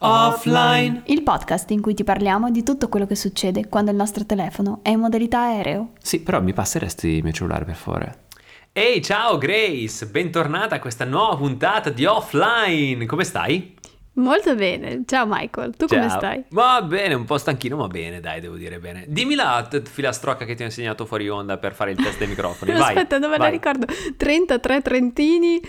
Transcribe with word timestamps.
Offline. 0.00 1.02
Il 1.06 1.24
podcast 1.24 1.70
in 1.72 1.80
cui 1.80 1.92
ti 1.92 2.04
parliamo 2.04 2.50
di 2.50 2.62
tutto 2.62 2.88
quello 2.88 3.04
che 3.04 3.16
succede 3.16 3.68
quando 3.68 3.90
il 3.90 3.96
nostro 3.96 4.24
telefono 4.24 4.78
è 4.82 4.90
in 4.90 5.00
modalità 5.00 5.40
aereo. 5.40 5.90
Sì, 6.00 6.20
però 6.20 6.40
mi 6.40 6.52
passeresti 6.52 7.08
il 7.08 7.24
mio 7.24 7.32
cellulare 7.32 7.64
per 7.64 7.74
favore. 7.74 8.26
Ehi, 8.72 9.02
ciao 9.02 9.38
Grace, 9.38 10.06
bentornata 10.06 10.76
a 10.76 10.78
questa 10.78 11.04
nuova 11.04 11.36
puntata 11.36 11.90
di 11.90 12.04
Offline. 12.04 13.06
Come 13.06 13.24
stai? 13.24 13.74
Molto 14.12 14.54
bene, 14.54 15.02
ciao 15.04 15.26
Michael, 15.28 15.76
tu 15.76 15.86
come 15.86 16.08
Ciao. 16.08 16.18
stai? 16.18 16.44
Va 16.50 16.80
bene, 16.82 17.14
un 17.14 17.24
po' 17.24 17.38
stanchino, 17.38 17.76
ma 17.76 17.86
bene, 17.86 18.20
dai, 18.20 18.40
devo 18.40 18.56
dire 18.56 18.78
bene. 18.78 19.04
Dimmi 19.08 19.34
la 19.34 19.64
t- 19.68 19.82
filastrocca 19.82 20.44
che 20.44 20.54
ti 20.54 20.62
ho 20.62 20.66
insegnato 20.66 21.06
fuori 21.06 21.28
onda 21.28 21.56
per 21.56 21.74
fare 21.74 21.92
il 21.92 21.96
test 21.96 22.18
dei 22.18 22.26
microfoni. 22.28 22.70
Vai. 22.78 22.94
Aspetta, 22.94 23.18
dove 23.18 23.36
la 23.36 23.44
vai. 23.44 23.50
ricordo? 23.52 23.86
33 24.16 24.82
trentini 24.82 25.60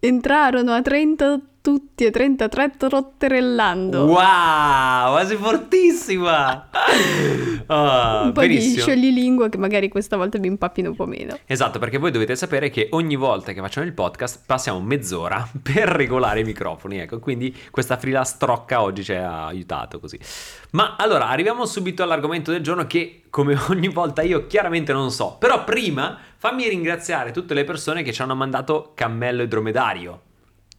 entrarono 0.00 0.72
a 0.72 0.82
Trento 0.82 1.40
tutti 1.60 2.04
e 2.04 2.10
33 2.10 2.72
trotterellando. 2.76 4.04
Wow, 4.04 5.24
sei 5.24 5.36
fortissima! 5.36 6.68
Ah, 7.70 8.22
Un 8.24 8.32
po' 8.32 8.40
di 8.40 8.48
benissimo. 8.48 8.80
scioglilingua 8.80 9.50
che 9.50 9.58
magari 9.58 9.90
questa 9.90 10.16
volta 10.16 10.38
mi 10.38 10.46
impappino 10.46 10.88
un 10.88 10.96
po' 10.96 11.04
meno. 11.04 11.38
Esatto, 11.44 11.78
perché 11.78 11.98
voi 11.98 12.10
dovete 12.10 12.34
sapere 12.34 12.70
che 12.70 12.88
ogni 12.92 13.14
volta 13.16 13.52
che 13.52 13.60
facciamo 13.60 13.84
il 13.84 13.92
podcast 13.92 14.44
passiamo 14.46 14.80
mezz'ora 14.80 15.46
per 15.62 15.86
regolare 15.86 16.40
i 16.40 16.44
microfoni, 16.44 16.98
ecco, 17.00 17.18
quindi 17.18 17.54
questa 17.70 17.98
filastrocca 17.98 18.80
oggi 18.80 19.04
ci 19.04 19.12
ha 19.12 19.44
aiutato 19.48 20.00
così. 20.00 20.18
Ma 20.70 20.96
allora, 20.96 21.28
arriviamo 21.28 21.66
subito 21.66 22.02
all'argomento 22.02 22.52
del 22.52 22.62
giorno 22.62 22.86
che 22.86 23.24
come 23.28 23.54
ogni 23.68 23.88
volta 23.88 24.22
io 24.22 24.46
chiaramente 24.46 24.94
non 24.94 25.10
so, 25.10 25.36
però 25.38 25.62
prima 25.64 26.16
fammi 26.38 26.66
ringraziare 26.70 27.32
tutte 27.32 27.52
le 27.52 27.64
persone 27.64 28.02
che 28.02 28.14
ci 28.14 28.22
hanno 28.22 28.34
mandato 28.34 28.92
cammello 28.94 29.42
e 29.42 29.48
dromedario. 29.48 30.20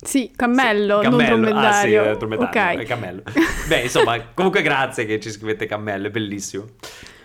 Sì, 0.01 0.31
cammello, 0.35 1.01
Sì, 1.01 1.09
non 1.09 1.17
cammello. 1.19 1.35
dromedario. 1.51 2.01
Ah, 2.01 2.05
sì, 2.05 2.09
eh, 2.09 2.17
dromedario, 2.17 2.61
ok. 2.61 2.77
è 2.79 2.85
cammello. 2.85 3.21
Beh, 3.67 3.81
insomma, 3.81 4.19
comunque 4.33 4.61
grazie 4.61 5.05
che 5.05 5.19
ci 5.19 5.29
scrivete 5.29 5.65
cammello, 5.65 6.07
è 6.07 6.09
bellissimo. 6.09 6.65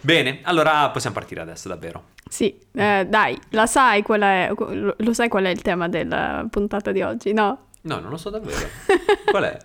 Bene, 0.01 0.41
allora 0.43 0.91
possiamo 0.91 1.15
partire 1.15 1.41
adesso, 1.41 1.69
davvero. 1.69 2.07
Sì, 2.29 2.55
eh, 2.73 3.07
dai, 3.09 3.39
la 3.51 3.67
sai 3.67 4.03
qual 4.03 4.21
è, 4.23 4.51
lo 4.97 5.13
sai 5.13 5.29
qual 5.29 5.45
è 5.45 5.51
il 5.51 5.63
tema 5.63 5.89
della 5.89 6.45
puntata 6.51 6.91
di 6.91 7.01
oggi, 7.01 7.33
no? 7.33 7.67
No, 7.85 8.01
non 8.01 8.09
lo 8.11 8.17
so 8.17 8.31
davvero. 8.31 8.67
Qual 9.31 9.43
è? 9.45 9.59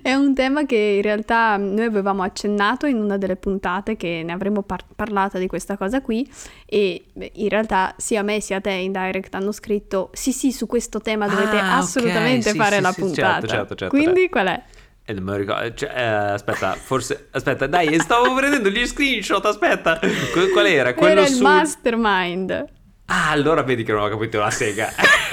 È 0.00 0.14
un 0.14 0.34
tema 0.34 0.64
che 0.64 0.76
in 0.76 1.02
realtà 1.02 1.56
noi 1.58 1.84
avevamo 1.84 2.22
accennato 2.22 2.86
in 2.86 2.96
una 2.98 3.18
delle 3.18 3.36
puntate 3.36 3.94
che 3.96 4.22
ne 4.24 4.32
avremmo 4.32 4.62
par- 4.62 4.86
parlato 4.96 5.36
di 5.36 5.46
questa 5.46 5.76
cosa 5.76 6.00
qui 6.00 6.26
e 6.64 7.04
in 7.34 7.48
realtà 7.50 7.94
sia 7.98 8.22
me 8.22 8.40
sia 8.40 8.60
te 8.62 8.70
in 8.70 8.92
direct 8.92 9.34
hanno 9.34 9.52
scritto 9.52 10.08
sì 10.14 10.32
sì 10.32 10.50
su 10.50 10.66
questo 10.66 11.00
tema 11.00 11.28
dovete 11.28 11.56
Ah, 11.58 11.76
assolutamente 11.76 12.50
sì, 12.52 12.56
fare 12.56 12.76
sì, 12.76 12.80
la 12.82 12.92
sì, 12.92 13.00
puntata. 13.02 13.32
certo, 13.32 13.46
certo, 13.48 13.74
certo, 13.74 13.94
Quindi 13.96 14.28
qual 14.30 14.46
è? 14.46 14.62
Eh, 15.04 15.12
non 15.12 15.24
me 15.24 15.30
lo 15.32 15.36
ricordo. 15.38 15.74
Cioè, 15.74 15.92
eh, 15.94 16.02
aspetta, 16.04 16.72
forse. 16.74 17.28
Aspetta, 17.32 17.66
dai, 17.66 17.98
stavo 17.98 18.34
prendendo 18.34 18.68
gli 18.70 18.86
screenshot. 18.86 19.44
Aspetta. 19.44 19.98
Qu- 19.98 20.50
Qual 20.52 20.66
era? 20.66 20.92
Quello 20.94 21.12
Era 21.20 21.28
il 21.28 21.34
sul. 21.34 21.42
mastermind. 21.44 22.64
Ah, 23.06 23.30
allora 23.30 23.62
vedi 23.62 23.84
che 23.84 23.92
non 23.92 24.02
ho 24.02 24.08
capito 24.08 24.38
la 24.38 24.50
sega. 24.50 24.90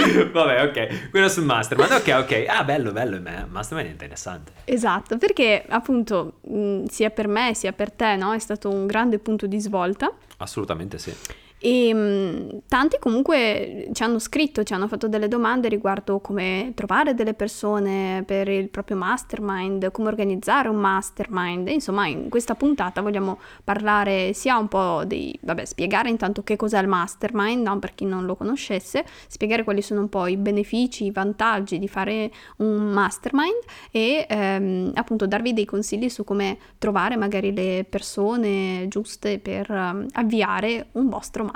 Vabbè, 0.32 0.62
ok. 0.64 1.10
Quello 1.10 1.28
sul 1.28 1.44
mastermind. 1.44 1.90
Ok, 1.92 2.14
ok. 2.18 2.44
Ah, 2.48 2.64
bello, 2.64 2.92
bello. 2.92 3.16
eh, 3.16 3.44
Mastermind 3.48 3.88
è 3.88 3.92
interessante. 3.92 4.52
Esatto, 4.64 5.18
perché 5.18 5.64
appunto 5.68 6.34
mh, 6.42 6.84
sia 6.84 7.10
per 7.10 7.28
me 7.28 7.54
sia 7.54 7.72
per 7.72 7.90
te 7.92 8.16
no? 8.16 8.32
è 8.32 8.38
stato 8.38 8.68
un 8.68 8.86
grande 8.86 9.18
punto 9.18 9.46
di 9.46 9.60
svolta. 9.60 10.12
Assolutamente 10.38 10.98
sì. 10.98 11.14
E 11.62 11.92
mh, 11.92 12.62
tanti 12.68 12.96
comunque 12.98 13.90
ci 13.92 14.02
hanno 14.02 14.18
scritto, 14.18 14.62
ci 14.62 14.72
hanno 14.72 14.88
fatto 14.88 15.08
delle 15.08 15.28
domande 15.28 15.68
riguardo 15.68 16.18
come 16.18 16.72
trovare 16.74 17.12
delle 17.12 17.34
persone 17.34 18.22
per 18.26 18.48
il 18.48 18.70
proprio 18.70 18.96
mastermind, 18.96 19.90
come 19.90 20.08
organizzare 20.08 20.68
un 20.68 20.76
mastermind. 20.76 21.68
Insomma, 21.68 22.06
in 22.06 22.30
questa 22.30 22.54
puntata 22.54 23.02
vogliamo 23.02 23.38
parlare 23.62 24.32
sia 24.32 24.56
un 24.56 24.68
po' 24.68 25.04
di, 25.04 25.38
vabbè, 25.42 25.66
spiegare 25.66 26.08
intanto 26.08 26.42
che 26.42 26.56
cos'è 26.56 26.80
il 26.80 26.88
mastermind, 26.88 27.66
no? 27.66 27.78
per 27.78 27.94
chi 27.94 28.06
non 28.06 28.24
lo 28.24 28.36
conoscesse, 28.36 29.04
spiegare 29.28 29.62
quali 29.62 29.82
sono 29.82 30.00
un 30.00 30.08
po' 30.08 30.26
i 30.28 30.38
benefici, 30.38 31.04
i 31.04 31.10
vantaggi 31.10 31.78
di 31.78 31.88
fare 31.88 32.30
un 32.56 32.90
mastermind 32.90 33.58
e 33.90 34.24
ehm, 34.26 34.92
appunto 34.94 35.26
darvi 35.26 35.52
dei 35.52 35.66
consigli 35.66 36.08
su 36.08 36.24
come 36.24 36.56
trovare 36.78 37.16
magari 37.16 37.52
le 37.52 37.84
persone 37.86 38.86
giuste 38.88 39.38
per 39.38 39.70
ehm, 39.70 40.06
avviare 40.12 40.86
un 40.92 41.10
vostro 41.10 41.42
mastermind. 41.42 41.49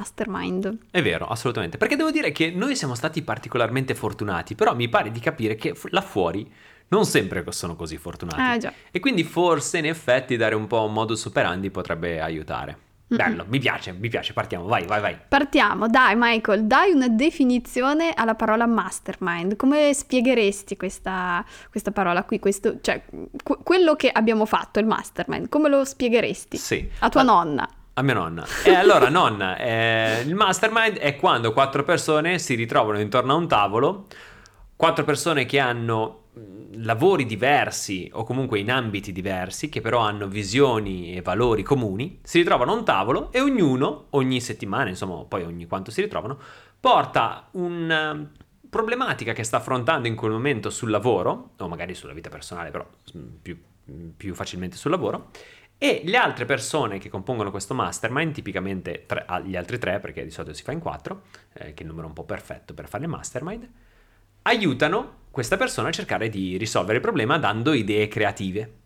È 0.91 1.03
vero, 1.03 1.27
assolutamente. 1.27 1.77
Perché 1.77 1.97
devo 1.97 2.11
dire 2.11 2.33
che 2.33 2.51
noi 2.51 2.77
siamo 2.77 2.95
stati 2.95 3.23
particolarmente 3.23 3.95
fortunati, 3.95 4.55
però 4.55 4.75
mi 4.75 4.89
pare 4.89 5.11
di 5.11 5.21
capire 5.21 5.55
che 5.55 5.75
là 5.91 6.01
fuori 6.01 6.51
non 6.89 7.07
sempre 7.07 7.45
sono 7.51 7.77
così 7.77 7.97
fortunati. 7.97 8.67
Ah. 8.67 8.73
E 8.91 9.01
quindi 9.01 9.25
forse 9.25 9.79
in 9.79 9.87
effetti 9.87 10.37
dare 10.37 10.55
un 10.55 10.67
po' 10.67 10.85
un 10.85 10.93
modus 10.93 11.25
operandi 11.25 11.71
potrebbe 11.71 12.21
aiutare. 12.21 12.79
Bello, 13.07 13.45
mi 13.49 13.59
piace, 13.59 13.93
mi 13.93 14.09
piace, 14.09 14.33
partiamo, 14.33 14.67
vai, 14.67 14.87
vai, 14.87 15.01
vai. 15.01 15.17
Partiamo, 15.29 15.87
dai 15.89 16.15
Michael, 16.17 16.65
dai 16.65 16.91
una 16.91 17.09
definizione 17.09 18.13
alla 18.15 18.35
parola 18.35 18.67
mastermind. 18.67 19.57
Come 19.57 19.93
spiegheresti 19.95 20.77
questa, 20.77 21.45
questa 21.71 21.93
parola 21.93 22.25
qui? 22.25 22.39
Questo, 22.41 22.81
cioè, 22.81 23.05
que- 23.43 23.59
quello 23.63 23.95
che 23.95 24.09
abbiamo 24.09 24.47
fatto, 24.47 24.81
il 24.81 24.87
mastermind, 24.87 25.49
come 25.49 25.69
lo 25.69 25.85
spiegheresti? 25.85 26.57
Sì. 26.57 26.89
A 27.01 27.09
tua 27.09 27.21
Ah, 27.21 27.25
nonna. 27.25 27.69
A 27.97 28.03
mia 28.03 28.15
nonna. 28.15 28.45
E 28.65 28.75
allora, 28.75 29.09
nonna, 29.09 29.57
eh, 29.57 30.23
il 30.27 30.35
mastermind 30.35 30.99
è 30.99 31.15
quando 31.15 31.53
quattro 31.53 31.85
persone 31.85 32.41
si 32.41 32.57
ritrovano 32.57 32.99
intorno 32.99 33.35
a 33.35 33.37
un 33.37 33.47
tavolo, 33.47 34.07
quattro 34.75 35.05
persone 35.05 35.45
che 35.47 35.61
hanno 35.61 36.25
mh, 36.33 36.83
lavori 36.83 37.25
diversi 37.25 38.11
o 38.13 38.25
comunque 38.25 38.59
in 38.59 38.73
ambiti 38.73 39.13
diversi, 39.13 39.69
che 39.69 39.81
però 39.81 40.01
hanno 40.01 40.27
visioni 40.27 41.15
e 41.15 41.23
valori 41.23 41.63
comuni, 41.63 42.19
si 42.25 42.39
ritrovano 42.39 42.73
a 42.73 42.75
un 42.75 42.85
tavolo 42.85 43.31
e 43.31 43.41
ognuno, 43.41 44.07
ogni 44.11 44.41
settimana, 44.41 44.89
insomma, 44.89 45.23
poi 45.23 45.45
ogni 45.45 45.67
quanto 45.67 45.93
si 45.93 46.01
ritrovano, 46.01 46.37
porta 46.81 47.47
una 47.53 48.29
problematica 48.69 49.33
che 49.33 49.45
sta 49.45 49.59
affrontando 49.59 50.09
in 50.09 50.17
quel 50.17 50.33
momento 50.33 50.69
sul 50.69 50.91
lavoro, 50.91 51.51
o 51.57 51.69
magari 51.69 51.95
sulla 51.95 52.13
vita 52.13 52.29
personale, 52.29 52.73
però 52.73 52.85
mh, 53.13 53.19
più, 53.41 53.57
mh, 53.85 54.09
più 54.17 54.35
facilmente 54.35 54.77
sul 54.77 54.91
lavoro, 54.91 55.31
e 55.85 56.01
le 56.03 56.17
altre 56.17 56.47
persone 56.47 56.97
che 56.97 57.11
compongono 57.11 57.51
questo 57.51 57.75
mastermind, 57.75 58.33
tipicamente 58.33 59.05
tre- 59.05 59.25
ah, 59.27 59.39
gli 59.41 59.55
altri 59.55 59.79
tre, 59.79 60.01
perché 60.01 60.25
di 60.25 60.31
solito 60.31 60.55
si 60.55 60.63
fa 60.63 60.73
in 60.73 60.79
quattro, 60.79 61.25
eh, 61.53 61.75
che 61.75 61.83
è 61.83 61.83
il 61.83 61.89
numero 61.89 62.07
un 62.07 62.15
po' 62.15 62.25
perfetto 62.25 62.73
per 62.73 62.89
fare 62.89 63.05
il 63.05 63.11
mastermind, 63.11 63.69
aiutano 64.45 65.25
questa 65.31 65.59
persona 65.59 65.89
a 65.89 65.93
cercare 65.93 66.31
di 66.31 66.57
risolvere 66.57 66.95
il 66.95 67.03
problema 67.03 67.37
dando 67.37 67.75
idee 67.75 68.09
creative. 68.09 68.77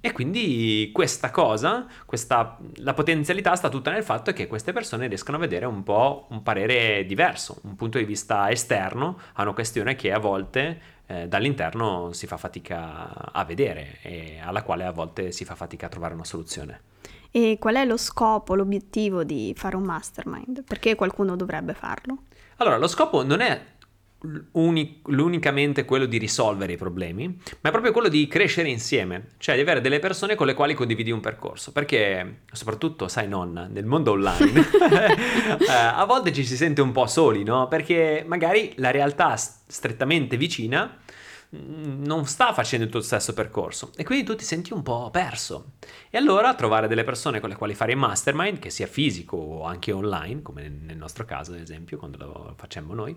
E 0.00 0.12
quindi 0.12 0.88
questa 0.94 1.30
cosa, 1.30 1.86
questa, 2.06 2.56
la 2.76 2.94
potenzialità 2.94 3.54
sta 3.54 3.68
tutta 3.68 3.90
nel 3.90 4.02
fatto 4.02 4.32
che 4.32 4.46
queste 4.46 4.72
persone 4.72 5.08
riescano 5.08 5.36
a 5.36 5.40
vedere 5.40 5.66
un 5.66 5.82
po' 5.82 6.26
un 6.30 6.42
parere 6.42 7.04
diverso, 7.04 7.58
un 7.64 7.74
punto 7.74 7.98
di 7.98 8.04
vista 8.04 8.50
esterno 8.50 9.18
a 9.34 9.42
una 9.42 9.52
questione 9.52 9.94
che 9.94 10.10
a 10.10 10.18
volte 10.18 10.80
eh, 11.06 11.28
dall'interno 11.28 12.12
si 12.12 12.26
fa 12.26 12.36
fatica 12.36 13.32
a 13.32 13.44
vedere 13.44 13.98
e 14.02 14.38
alla 14.42 14.62
quale 14.62 14.84
a 14.84 14.90
volte 14.90 15.32
si 15.32 15.44
fa 15.44 15.54
fatica 15.54 15.86
a 15.86 15.88
trovare 15.88 16.14
una 16.14 16.24
soluzione. 16.24 16.80
E 17.30 17.58
qual 17.60 17.74
è 17.74 17.84
lo 17.84 17.96
scopo, 17.96 18.54
l'obiettivo 18.54 19.22
di 19.22 19.52
fare 19.56 19.76
un 19.76 19.82
mastermind? 19.82 20.64
Perché 20.64 20.94
qualcuno 20.94 21.36
dovrebbe 21.36 21.74
farlo? 21.74 22.22
Allora, 22.56 22.78
lo 22.78 22.88
scopo 22.88 23.22
non 23.22 23.40
è 23.40 23.60
l'unicamente 25.04 25.84
quello 25.84 26.06
di 26.06 26.18
risolvere 26.18 26.72
i 26.72 26.76
problemi, 26.76 27.28
ma 27.60 27.68
è 27.68 27.70
proprio 27.70 27.92
quello 27.92 28.08
di 28.08 28.26
crescere 28.26 28.68
insieme, 28.68 29.28
cioè 29.38 29.54
di 29.54 29.60
avere 29.60 29.80
delle 29.80 29.98
persone 29.98 30.34
con 30.34 30.46
le 30.46 30.54
quali 30.54 30.74
condividi 30.74 31.10
un 31.10 31.20
percorso, 31.20 31.72
perché 31.72 32.40
soprattutto, 32.52 33.08
sai 33.08 33.28
nonna, 33.28 33.66
nel 33.66 33.84
mondo 33.84 34.12
online 34.12 34.60
eh, 35.60 35.72
a 35.72 36.04
volte 36.04 36.32
ci 36.32 36.44
si 36.44 36.56
sente 36.56 36.80
un 36.80 36.92
po' 36.92 37.06
soli, 37.06 37.42
no? 37.42 37.68
Perché 37.68 38.24
magari 38.26 38.72
la 38.76 38.90
realtà 38.90 39.36
strettamente 39.36 40.36
vicina 40.36 40.98
mm, 41.54 42.04
non 42.04 42.26
sta 42.26 42.52
facendo 42.52 42.84
il 42.84 42.90
tuo 42.90 43.00
stesso 43.00 43.32
percorso 43.32 43.92
e 43.96 44.04
quindi 44.04 44.24
tu 44.24 44.34
ti 44.34 44.44
senti 44.44 44.72
un 44.72 44.82
po' 44.82 45.10
perso. 45.10 45.72
E 46.10 46.18
allora 46.18 46.54
trovare 46.54 46.88
delle 46.88 47.04
persone 47.04 47.40
con 47.40 47.48
le 47.48 47.56
quali 47.56 47.74
fare 47.74 47.92
il 47.92 47.98
mastermind, 47.98 48.58
che 48.58 48.70
sia 48.70 48.86
fisico 48.86 49.36
o 49.36 49.64
anche 49.64 49.92
online, 49.92 50.42
come 50.42 50.68
nel 50.68 50.96
nostro 50.96 51.24
caso 51.24 51.52
ad 51.52 51.60
esempio, 51.60 51.98
quando 51.98 52.18
lo 52.18 52.54
facciamo 52.56 52.94
noi, 52.94 53.16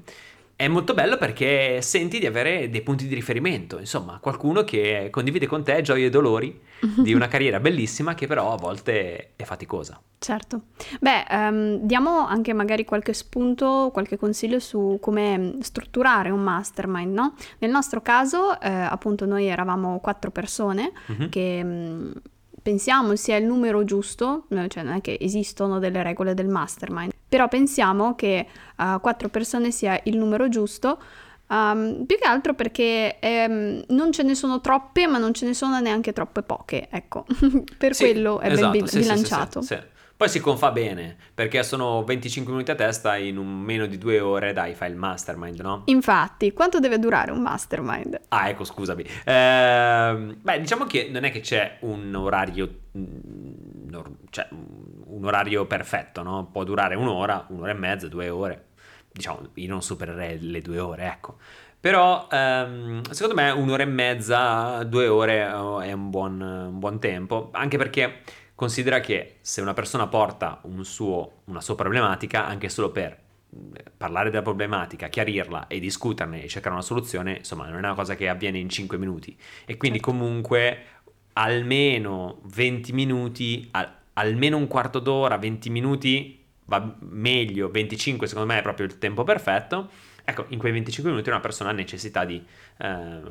è 0.60 0.68
molto 0.68 0.94
bello 0.94 1.16
perché 1.18 1.82
senti 1.82 2.20
di 2.20 2.26
avere 2.26 2.70
dei 2.70 2.82
punti 2.82 3.08
di 3.08 3.16
riferimento, 3.16 3.80
insomma, 3.80 4.18
qualcuno 4.22 4.66
che 4.66 5.08
condivide 5.10 5.48
con 5.48 5.64
te 5.64 5.82
gioie 5.82 6.08
e 6.08 6.10
dolori 6.10 6.60
di 7.02 7.14
una 7.14 7.30
carriera 7.30 7.62
bellissima 7.62 8.14
che 8.14 8.28
però 8.28 8.52
a 8.52 8.58
volte 8.58 9.32
è 9.38 9.44
faticosa. 9.46 10.02
Certo. 10.20 10.64
Beh, 11.00 11.24
ehm, 11.30 11.78
diamo 11.84 12.28
anche 12.28 12.52
magari 12.52 12.84
qualche 12.84 13.14
spunto, 13.14 13.90
qualche 13.94 14.18
consiglio 14.18 14.60
su 14.60 14.98
come 15.00 15.56
strutturare 15.62 16.30
un 16.30 16.42
mastermind, 16.42 17.14
no? 17.14 17.36
Nel 17.60 17.72
nostro 17.72 18.02
caso, 18.02 18.60
eh, 18.60 18.70
appunto, 18.70 19.26
noi 19.26 19.46
eravamo 19.46 20.02
quattro 20.02 20.30
persone 20.30 20.92
Mhm. 21.06 21.30
che 21.30 21.64
mh, 21.64 22.12
pensiamo 22.62 23.16
sia 23.16 23.36
il 23.38 23.46
numero 23.46 23.84
giusto, 23.84 24.46
eh, 24.50 24.68
cioè 24.68 24.84
non 24.84 24.96
è 24.96 25.02
che 25.02 25.18
esistono 25.20 25.80
delle 25.80 26.04
regole 26.04 26.34
del 26.34 26.48
mastermind, 26.48 27.12
però 27.28 27.48
pensiamo 27.48 28.16
che 28.16 28.38
eh, 28.78 28.98
quattro 29.02 29.30
persone 29.30 29.72
sia 29.72 30.00
il 30.04 30.18
numero 30.18 30.50
giusto 30.50 31.00
Um, 31.52 32.06
più 32.06 32.16
che 32.20 32.28
altro 32.28 32.54
perché 32.54 33.18
ehm, 33.20 33.86
non 33.88 34.12
ce 34.12 34.22
ne 34.22 34.36
sono 34.36 34.62
troppe, 34.62 35.08
ma 35.08 35.18
non 35.18 35.34
ce 35.34 35.48
ne 35.48 35.56
sono 35.56 35.80
neanche 35.80 36.14
troppe 36.14 36.44
poche, 36.44 36.88
ecco, 36.92 37.26
per 37.76 37.96
Sì, 37.96 38.04
quello 38.04 38.40
è 38.40 38.52
esatto, 38.52 38.70
ben 38.70 38.82
bil- 38.82 38.88
sì, 38.88 39.00
bilanciato. 39.00 39.62
sì, 39.62 39.74
sì. 39.74 39.80
Poi 40.20 40.28
si 40.28 40.42
confà 40.42 40.72
bene, 40.72 41.16
perché 41.34 41.64
sono 41.64 42.04
25 42.04 42.52
minuti 42.52 42.72
a 42.72 42.76
testa 42.76 43.16
in 43.16 43.38
un 43.38 43.62
meno 43.62 43.86
di 43.86 43.98
due 43.98 44.20
ore, 44.20 44.52
dai, 44.52 44.76
fai 44.76 44.90
il 44.90 44.98
mastermind, 44.98 45.62
no? 45.62 45.84
Infatti, 45.86 46.52
quanto 46.52 46.82
deve 46.82 47.00
durare 47.00 47.32
un 47.32 47.42
mastermind? 47.42 48.20
Ah, 48.28 48.50
ecco, 48.50 48.66
scusami. 48.66 49.06
Ehm, 49.24 50.36
beh, 50.42 50.60
diciamo 50.60 50.84
che 50.84 51.08
non 51.10 51.24
è 51.24 51.32
che 51.32 51.40
c'è 51.40 51.78
un 51.84 52.14
orario, 52.14 52.70
mm, 52.98 53.96
cioè, 54.30 54.50
un 54.52 55.24
orario 55.24 55.66
perfetto, 55.66 56.22
no? 56.22 56.50
Può 56.52 56.66
durare 56.66 56.96
un'ora, 56.96 57.46
un'ora 57.48 57.72
e 57.72 57.76
mezza, 57.76 58.10
due 58.10 58.28
ore. 58.28 58.66
Diciamo, 59.10 59.52
io 59.54 59.70
non 59.70 59.82
supererei 59.82 60.42
le 60.42 60.60
due 60.60 60.80
ore, 60.80 61.06
ecco. 61.06 61.38
Però, 61.80 62.28
ehm, 62.30 63.10
secondo 63.10 63.42
me, 63.42 63.52
un'ora 63.52 63.84
e 63.84 63.86
mezza, 63.86 64.84
due 64.84 65.08
ore 65.08 65.50
oh, 65.50 65.80
è 65.80 65.94
un 65.94 66.10
buon, 66.10 66.42
un 66.42 66.78
buon 66.78 67.00
tempo, 67.00 67.52
anche 67.54 67.78
perché 67.78 68.20
considera 68.60 69.00
che 69.00 69.38
se 69.40 69.62
una 69.62 69.74
persona 69.74 70.08
porta 70.08 70.60
un 70.64 70.84
suo- 70.84 71.44
una 71.46 71.62
sua 71.62 71.76
problematica, 71.76 72.46
anche 72.46 72.68
solo 72.68 72.92
per 72.92 73.18
mh, 73.50 73.58
parlare 73.96 74.30
della 74.30 74.42
problematica, 74.42 75.08
chiarirla 75.08 75.68
e 75.68 75.80
discuterne 75.80 76.44
e 76.44 76.50
cercare 76.50 76.76
una 76.76 76.84
soluzione, 76.84 77.38
insomma, 77.38 77.66
non 77.68 77.76
è 77.76 77.80
una 77.80 77.94
cosa 77.94 78.16
che 78.16 78.28
avviene 78.28 78.58
in 78.60 78.68
5 78.68 78.98
minuti. 78.98 79.34
E 79.66 79.78
quindi 79.78 80.00
Certo. 80.00 80.12
comunque 80.12 80.84
almeno 81.34 82.42
20 82.44 82.92
minuti, 82.92 83.66
al- 83.72 83.90
almeno 84.14 84.58
un 84.58 84.68
quarto 84.68 85.00
d'ora, 85.00 85.38
20 85.38 85.70
minuti 85.70 86.38
va 86.66 86.96
meglio, 87.00 87.70
25 87.72 88.28
secondo 88.28 88.52
me 88.52 88.60
è 88.60 88.62
proprio 88.62 88.86
il 88.88 88.98
tempo 88.98 89.24
perfetto. 89.24 89.90
Ecco, 90.26 90.46
in 90.50 90.60
quei 90.60 90.72
25 90.74 91.12
minuti 91.12 91.30
una 91.30 91.40
persona 91.40 91.70
ha 91.70 91.74
necessità 91.74 92.26
di 92.26 92.44
eh, 92.78 93.22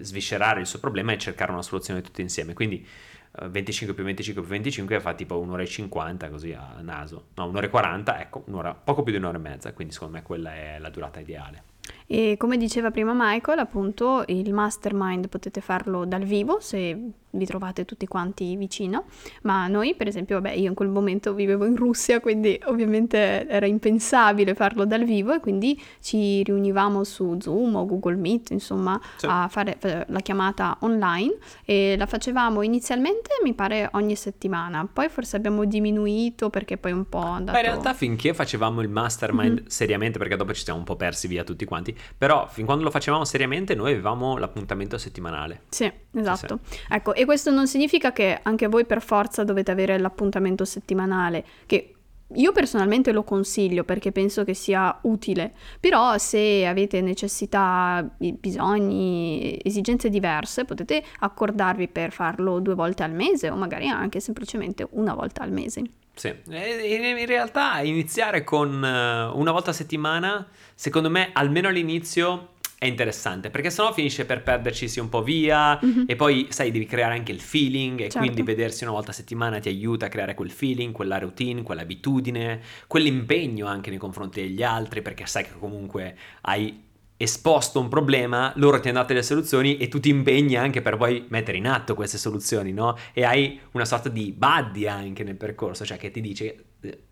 sviscerare 0.00 0.60
il 0.60 0.66
suo 0.66 0.80
problema 0.80 1.12
e 1.12 1.18
cercare 1.18 1.52
una 1.52 1.62
soluzione 1.62 2.00
tutti 2.00 2.20
insieme. 2.22 2.54
Quindi 2.54 2.84
eh, 2.84 3.17
25 3.50 3.94
più 3.94 4.04
25 4.04 4.42
più 4.42 4.50
25 4.50 5.00
fa 5.00 5.14
tipo 5.14 5.38
un'ora 5.38 5.62
e 5.62 5.66
50 5.66 6.30
così 6.30 6.52
a 6.52 6.80
naso. 6.80 7.28
No, 7.34 7.46
un'ora 7.46 7.66
e 7.66 7.70
40, 7.70 8.20
ecco, 8.20 8.42
un'ora, 8.46 8.74
poco 8.74 9.02
più 9.02 9.12
di 9.12 9.18
un'ora 9.18 9.38
e 9.38 9.40
mezza, 9.40 9.72
quindi 9.72 9.92
secondo 9.92 10.14
me 10.14 10.22
quella 10.22 10.54
è 10.54 10.78
la 10.78 10.90
durata 10.90 11.20
ideale. 11.20 11.62
E 12.10 12.36
come 12.38 12.56
diceva 12.56 12.90
prima 12.90 13.12
Michael, 13.14 13.58
appunto, 13.58 14.24
il 14.28 14.54
mastermind 14.54 15.28
potete 15.28 15.60
farlo 15.60 16.06
dal 16.06 16.24
vivo 16.24 16.58
se 16.58 16.98
vi 17.30 17.44
trovate 17.44 17.84
tutti 17.84 18.06
quanti 18.06 18.56
vicino, 18.56 19.04
ma 19.42 19.68
noi, 19.68 19.94
per 19.94 20.08
esempio, 20.08 20.40
vabbè, 20.40 20.54
io 20.54 20.68
in 20.68 20.74
quel 20.74 20.88
momento 20.88 21.34
vivevo 21.34 21.66
in 21.66 21.76
Russia, 21.76 22.20
quindi 22.20 22.58
ovviamente 22.64 23.46
era 23.46 23.66
impensabile 23.66 24.54
farlo 24.54 24.86
dal 24.86 25.04
vivo 25.04 25.34
e 25.34 25.40
quindi 25.40 25.78
ci 26.00 26.42
riunivamo 26.42 27.04
su 27.04 27.36
Zoom 27.38 27.76
o 27.76 27.84
Google 27.84 28.16
Meet, 28.16 28.50
insomma, 28.50 28.98
Sì. 29.16 29.26
a 29.28 29.46
fare 29.48 29.76
eh, 29.80 30.06
la 30.08 30.20
chiamata 30.20 30.78
online 30.80 31.36
e 31.66 31.96
la 31.98 32.06
facevamo 32.06 32.62
inizialmente, 32.62 33.30
mi 33.44 33.52
pare, 33.52 33.90
ogni 33.92 34.16
settimana, 34.16 34.88
poi 34.90 35.10
forse 35.10 35.36
abbiamo 35.36 35.66
diminuito 35.66 36.48
perché 36.48 36.78
poi 36.78 36.92
un 36.92 37.06
po' 37.06 37.18
andato... 37.18 37.52
Ma 37.52 37.58
in 37.62 37.70
realtà 37.70 37.92
finché 37.92 38.32
facevamo 38.32 38.80
il 38.80 38.88
mastermind 38.88 39.66
seriamente, 39.66 40.18
perché 40.18 40.36
dopo 40.36 40.54
ci 40.54 40.64
siamo 40.64 40.78
un 40.78 40.86
po' 40.86 40.96
persi 40.96 41.28
via 41.28 41.44
tutti 41.44 41.66
quanti, 41.66 41.94
però 42.16 42.46
fin 42.48 42.64
quando 42.64 42.84
lo 42.84 42.90
facevamo 42.90 43.24
seriamente 43.24 43.74
noi 43.74 43.92
avevamo 43.92 44.36
l'appuntamento 44.36 44.98
settimanale. 44.98 45.62
Sì, 45.68 45.90
esatto. 46.12 46.60
Ecco, 46.88 47.14
e 47.14 47.24
questo 47.24 47.50
non 47.50 47.66
significa 47.66 48.12
che 48.12 48.38
anche 48.42 48.66
voi 48.66 48.84
per 48.84 49.02
forza 49.02 49.44
dovete 49.44 49.70
avere 49.70 49.98
l'appuntamento 49.98 50.64
settimanale, 50.64 51.44
che 51.66 51.94
io 52.34 52.52
personalmente 52.52 53.10
lo 53.12 53.24
consiglio 53.24 53.84
perché 53.84 54.12
penso 54.12 54.44
che 54.44 54.52
sia 54.52 54.98
utile, 55.02 55.54
però 55.80 56.18
se 56.18 56.66
avete 56.66 57.00
necessità, 57.00 58.06
bi- 58.16 58.34
bisogni, 58.34 59.58
esigenze 59.62 60.10
diverse, 60.10 60.66
potete 60.66 61.02
accordarvi 61.20 61.88
per 61.88 62.12
farlo 62.12 62.60
due 62.60 62.74
volte 62.74 63.02
al 63.02 63.12
mese 63.12 63.48
o 63.48 63.56
magari 63.56 63.88
anche 63.88 64.20
semplicemente 64.20 64.86
una 64.90 65.14
volta 65.14 65.42
al 65.42 65.52
mese. 65.52 65.82
Sì, 66.18 66.34
in 66.48 67.04
in 67.18 67.26
realtà 67.26 67.80
iniziare 67.80 68.42
con 68.44 68.84
eh, 68.84 69.24
una 69.34 69.52
volta 69.52 69.70
a 69.70 69.72
settimana, 69.74 70.46
secondo 70.74 71.08
me, 71.08 71.30
almeno 71.32 71.68
all'inizio 71.68 72.50
è 72.78 72.86
interessante, 72.86 73.50
perché 73.50 73.70
sennò 73.70 73.92
finisce 73.92 74.24
per 74.24 74.42
perderci 74.44 75.00
un 75.00 75.08
po' 75.08 75.22
via 75.22 75.78
Mhm. 75.82 76.04
e 76.06 76.14
poi, 76.14 76.46
sai, 76.50 76.70
devi 76.70 76.86
creare 76.86 77.14
anche 77.14 77.32
il 77.32 77.40
feeling 77.40 77.98
e 77.98 78.02
Certo. 78.02 78.18
quindi 78.18 78.42
vedersi 78.42 78.84
una 78.84 78.92
volta 78.92 79.10
a 79.10 79.14
settimana 79.14 79.58
ti 79.58 79.68
aiuta 79.68 80.06
a 80.06 80.08
creare 80.08 80.34
quel 80.34 80.50
feeling, 80.50 80.92
quella 80.92 81.18
routine, 81.18 81.62
quell'abitudine, 81.62 82.60
quell'impegno 82.86 83.66
anche 83.66 83.90
nei 83.90 83.98
confronti 83.98 84.40
degli 84.40 84.62
altri, 84.62 85.02
perché 85.02 85.26
sai 85.26 85.42
che 85.44 85.50
comunque 85.58 86.16
hai 86.42 86.86
esposto 87.18 87.80
un 87.80 87.88
problema, 87.88 88.52
loro 88.56 88.80
ti 88.80 88.88
hanno 88.88 89.00
dato 89.00 89.12
le 89.12 89.22
soluzioni 89.22 89.76
e 89.76 89.88
tu 89.88 90.00
ti 90.00 90.08
impegni 90.08 90.56
anche 90.56 90.80
per 90.80 90.96
poi 90.96 91.26
mettere 91.28 91.58
in 91.58 91.66
atto 91.66 91.94
queste 91.94 92.16
soluzioni, 92.16 92.72
no? 92.72 92.96
E 93.12 93.24
hai 93.24 93.60
una 93.72 93.84
sorta 93.84 94.08
di 94.08 94.32
buddy 94.32 94.86
anche 94.86 95.24
nel 95.24 95.36
percorso, 95.36 95.84
cioè 95.84 95.98
che 95.98 96.10
ti 96.10 96.20
dice 96.20 96.64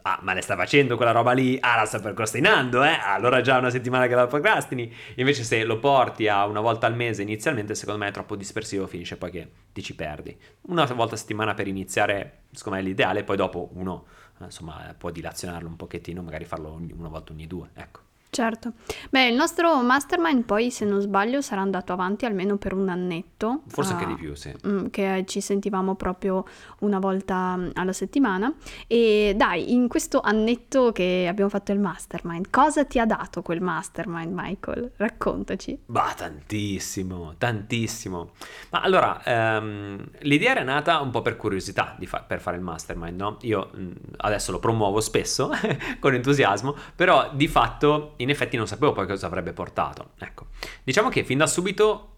ah, 0.02 0.20
ma 0.22 0.32
le 0.32 0.42
sta 0.42 0.54
facendo 0.54 0.96
quella 0.96 1.10
roba 1.10 1.32
lì? 1.32 1.58
Ah, 1.60 1.76
la 1.76 1.84
sta 1.84 1.98
procrastinando, 1.98 2.84
eh? 2.84 2.96
Allora 3.02 3.40
già 3.40 3.58
una 3.58 3.70
settimana 3.70 4.06
che 4.06 4.14
la 4.14 4.26
procrastini. 4.26 4.92
Invece 5.16 5.42
se 5.42 5.64
lo 5.64 5.78
porti 5.78 6.28
a 6.28 6.46
una 6.46 6.60
volta 6.60 6.86
al 6.86 6.94
mese 6.94 7.22
inizialmente, 7.22 7.74
secondo 7.74 8.00
me 8.00 8.08
è 8.08 8.12
troppo 8.12 8.36
dispersivo, 8.36 8.86
finisce 8.86 9.16
poi 9.16 9.30
che 9.30 9.50
ti 9.72 9.82
ci 9.82 9.94
perdi. 9.94 10.36
Una 10.68 10.84
volta 10.86 11.14
a 11.14 11.18
settimana 11.18 11.54
per 11.54 11.66
iniziare, 11.66 12.44
secondo 12.52 12.78
me 12.78 12.84
è 12.84 12.88
l'ideale, 12.88 13.24
poi 13.24 13.36
dopo 13.36 13.70
uno, 13.74 14.06
eh, 14.40 14.44
insomma, 14.44 14.94
può 14.96 15.10
dilazionarlo 15.10 15.68
un 15.68 15.76
pochettino, 15.76 16.22
magari 16.22 16.44
farlo 16.44 16.72
ogni- 16.72 16.92
una 16.92 17.08
volta 17.08 17.32
ogni 17.32 17.46
due, 17.46 17.70
ecco. 17.74 18.05
Certo. 18.36 18.72
Beh, 19.08 19.28
il 19.28 19.34
nostro 19.34 19.80
mastermind 19.80 20.44
poi, 20.44 20.70
se 20.70 20.84
non 20.84 21.00
sbaglio, 21.00 21.40
sarà 21.40 21.62
andato 21.62 21.94
avanti 21.94 22.26
almeno 22.26 22.58
per 22.58 22.74
un 22.74 22.90
annetto. 22.90 23.62
Forse 23.66 23.94
anche 23.94 24.04
ah, 24.04 24.08
di 24.08 24.14
più, 24.14 24.34
sì. 24.34 24.54
mm, 24.66 24.88
che 24.88 25.24
ci 25.26 25.40
sentivamo 25.40 25.94
proprio 25.94 26.44
una 26.80 26.98
volta 26.98 27.56
mm, 27.56 27.70
alla 27.72 27.94
settimana. 27.94 28.52
E 28.86 29.32
dai, 29.34 29.72
in 29.72 29.88
questo 29.88 30.20
annetto 30.20 30.92
che 30.92 31.24
abbiamo 31.26 31.48
fatto 31.48 31.72
il 31.72 31.78
mastermind, 31.78 32.50
cosa 32.50 32.84
ti 32.84 32.98
ha 32.98 33.06
dato 33.06 33.40
quel 33.40 33.62
mastermind, 33.62 34.30
Michael? 34.34 34.92
Raccontaci. 34.96 35.84
Bah, 35.86 36.12
tantissimo, 36.14 37.36
tantissimo. 37.38 38.32
Ma 38.68 38.82
allora, 38.82 39.22
ehm, 39.24 40.10
l'idea 40.18 40.50
era 40.50 40.62
nata 40.62 41.00
un 41.00 41.08
po' 41.08 41.22
per 41.22 41.36
curiosità 41.36 41.96
di 41.98 42.04
fa- 42.04 42.20
per 42.20 42.40
fare 42.40 42.58
il 42.58 42.62
mastermind, 42.62 43.18
no? 43.18 43.38
Io 43.40 43.70
mh, 43.72 43.90
adesso 44.18 44.52
lo 44.52 44.58
promuovo 44.58 45.00
spesso, 45.00 45.48
con 46.00 46.12
entusiasmo, 46.12 46.76
però 46.94 47.30
di 47.32 47.48
fatto 47.48 48.12
in 48.25 48.25
effetti 48.30 48.56
non 48.56 48.66
sapevo 48.66 48.92
poi 48.92 49.06
cosa 49.06 49.26
avrebbe 49.26 49.52
portato. 49.52 50.10
Ecco, 50.18 50.46
diciamo 50.84 51.08
che 51.08 51.24
fin 51.24 51.38
da 51.38 51.46
subito 51.46 52.12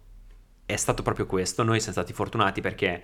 è 0.67 0.77
stato 0.77 1.03
proprio 1.03 1.27
questo, 1.27 1.63
noi 1.63 1.79
siamo 1.79 1.95
stati 1.95 2.13
fortunati 2.13 2.61
perché 2.61 3.03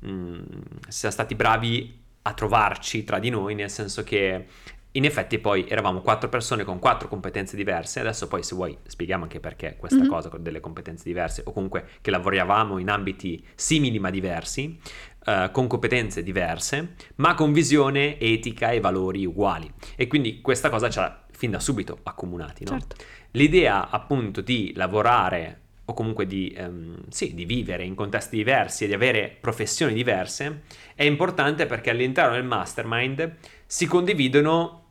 mh, 0.00 0.40
siamo 0.88 1.14
stati 1.14 1.34
bravi 1.34 2.02
a 2.22 2.32
trovarci 2.34 3.04
tra 3.04 3.18
di 3.18 3.30
noi, 3.30 3.54
nel 3.54 3.70
senso 3.70 4.02
che 4.02 4.46
in 4.92 5.04
effetti 5.04 5.38
poi 5.38 5.66
eravamo 5.68 6.00
quattro 6.00 6.28
persone 6.30 6.64
con 6.64 6.78
quattro 6.78 7.06
competenze 7.06 7.54
diverse, 7.54 8.00
adesso 8.00 8.28
poi 8.28 8.42
se 8.42 8.54
vuoi 8.54 8.76
spieghiamo 8.86 9.24
anche 9.24 9.40
perché 9.40 9.76
questa 9.76 10.02
Mhm. 10.02 10.08
cosa 10.08 10.28
con 10.30 10.42
delle 10.42 10.58
competenze 10.60 11.04
diverse 11.04 11.42
o 11.44 11.52
comunque 11.52 11.86
che 12.00 12.10
lavoravamo 12.10 12.78
in 12.78 12.88
ambiti 12.88 13.44
simili 13.54 13.98
ma 13.98 14.08
diversi, 14.08 14.78
eh, 15.26 15.50
con 15.52 15.66
competenze 15.66 16.22
diverse, 16.22 16.94
ma 17.16 17.34
con 17.34 17.52
visione 17.52 18.18
etica 18.18 18.70
e 18.70 18.80
valori 18.80 19.26
uguali. 19.26 19.70
E 19.96 20.06
quindi 20.06 20.40
questa 20.40 20.70
cosa 20.70 20.88
ci 20.88 20.98
ha 20.98 21.25
fin 21.36 21.50
da 21.50 21.60
subito 21.60 21.98
accomunati, 22.02 22.64
no? 22.64 22.70
Certo. 22.72 22.96
L'idea 23.32 23.90
appunto 23.90 24.40
di 24.40 24.72
lavorare 24.74 25.60
o 25.88 25.94
comunque 25.94 26.26
di, 26.26 26.52
ehm, 26.56 27.04
sì, 27.10 27.34
di 27.34 27.44
vivere 27.44 27.84
in 27.84 27.94
contesti 27.94 28.36
diversi 28.36 28.84
e 28.84 28.86
di 28.88 28.94
avere 28.94 29.36
professioni 29.40 29.92
diverse 29.94 30.62
è 30.94 31.04
importante 31.04 31.66
perché 31.66 31.90
all'interno 31.90 32.34
del 32.34 32.44
mastermind 32.44 33.34
si 33.66 33.86
condividono 33.86 34.82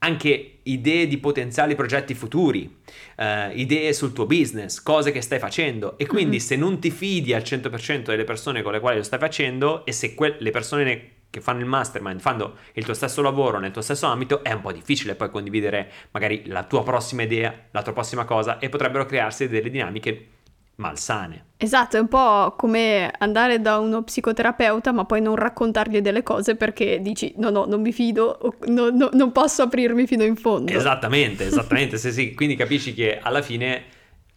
anche 0.00 0.58
idee 0.64 1.06
di 1.06 1.16
potenziali 1.16 1.74
progetti 1.74 2.12
futuri, 2.12 2.80
eh, 3.16 3.52
idee 3.54 3.94
sul 3.94 4.12
tuo 4.12 4.26
business, 4.26 4.82
cose 4.82 5.12
che 5.12 5.22
stai 5.22 5.38
facendo 5.38 5.96
e 5.96 6.06
quindi 6.06 6.36
Mhm. 6.36 6.42
se 6.42 6.56
non 6.56 6.78
ti 6.78 6.90
fidi 6.90 7.32
al 7.32 7.42
100% 7.42 8.10
delle 8.10 8.24
persone 8.24 8.60
con 8.60 8.72
le 8.72 8.80
quali 8.80 8.98
lo 8.98 9.02
stai 9.02 9.18
facendo 9.18 9.86
e 9.86 9.92
se 9.92 10.14
que- 10.14 10.36
le 10.38 10.50
persone 10.50 11.10
che 11.34 11.40
fanno 11.40 11.58
il 11.58 11.66
mastermind 11.66 12.20
fanno 12.20 12.54
il 12.74 12.84
tuo 12.84 12.94
stesso 12.94 13.20
lavoro 13.20 13.58
nel 13.58 13.72
tuo 13.72 13.82
stesso 13.82 14.06
ambito 14.06 14.44
è 14.44 14.52
un 14.52 14.60
po' 14.60 14.70
difficile 14.70 15.16
poi 15.16 15.30
condividere 15.30 15.90
magari 16.12 16.46
la 16.46 16.62
tua 16.62 16.84
prossima 16.84 17.22
idea, 17.22 17.52
la 17.72 17.82
tua 17.82 17.92
prossima 17.92 18.24
cosa 18.24 18.58
e 18.58 18.68
potrebbero 18.68 19.04
crearsi 19.04 19.48
delle 19.48 19.68
dinamiche 19.68 20.28
malsane. 20.76 21.46
Esatto, 21.56 21.96
è 21.96 22.00
un 22.00 22.08
po' 22.08 22.54
come 22.56 23.12
andare 23.18 23.60
da 23.60 23.78
uno 23.78 24.02
psicoterapeuta 24.02 24.92
ma 24.92 25.04
poi 25.04 25.20
non 25.20 25.34
raccontargli 25.34 26.00
delle 26.00 26.22
cose 26.22 26.54
perché 26.54 27.00
dici 27.00 27.32
no 27.36 27.50
no 27.50 27.64
non 27.64 27.80
mi 27.80 27.92
fido, 27.92 28.38
no, 28.66 28.90
no, 28.90 29.08
non 29.12 29.32
posso 29.32 29.62
aprirmi 29.62 30.06
fino 30.06 30.22
in 30.22 30.36
fondo. 30.36 30.70
Esattamente, 30.72 31.46
esattamente, 31.46 31.96
sì, 31.96 32.12
sì, 32.12 32.34
quindi 32.34 32.54
capisci 32.54 32.94
che 32.94 33.18
alla 33.18 33.42
fine 33.42 33.84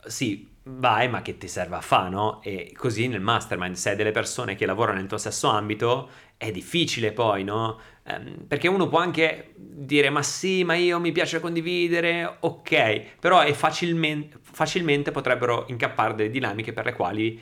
sì, 0.05 0.47
vai, 0.63 1.09
ma 1.09 1.21
che 1.21 1.37
ti 1.37 1.47
serve 1.47 1.75
a 1.75 1.81
fare, 1.81 2.09
no? 2.09 2.41
E 2.43 2.73
così 2.75 3.07
nel 3.07 3.21
mastermind, 3.21 3.75
se 3.75 3.91
hai 3.91 3.95
delle 3.95 4.11
persone 4.11 4.55
che 4.55 4.65
lavorano 4.65 4.99
nel 4.99 5.07
tuo 5.07 5.17
stesso 5.17 5.47
ambito, 5.47 6.09
è 6.37 6.51
difficile 6.51 7.11
poi, 7.11 7.43
no? 7.43 7.79
Ehm, 8.03 8.45
perché 8.47 8.67
uno 8.67 8.87
può 8.87 8.99
anche 8.99 9.53
dire, 9.55 10.09
ma 10.09 10.21
sì, 10.23 10.63
ma 10.63 10.75
io 10.75 10.99
mi 10.99 11.11
piace 11.11 11.39
condividere, 11.39 12.37
ok, 12.39 13.17
però 13.19 13.41
è 13.41 13.53
facilmente, 13.53 14.37
facilmente 14.41 15.11
potrebbero 15.11 15.65
incappare 15.67 16.15
delle 16.15 16.29
dinamiche 16.29 16.73
per 16.73 16.85
le 16.85 16.93
quali 16.93 17.41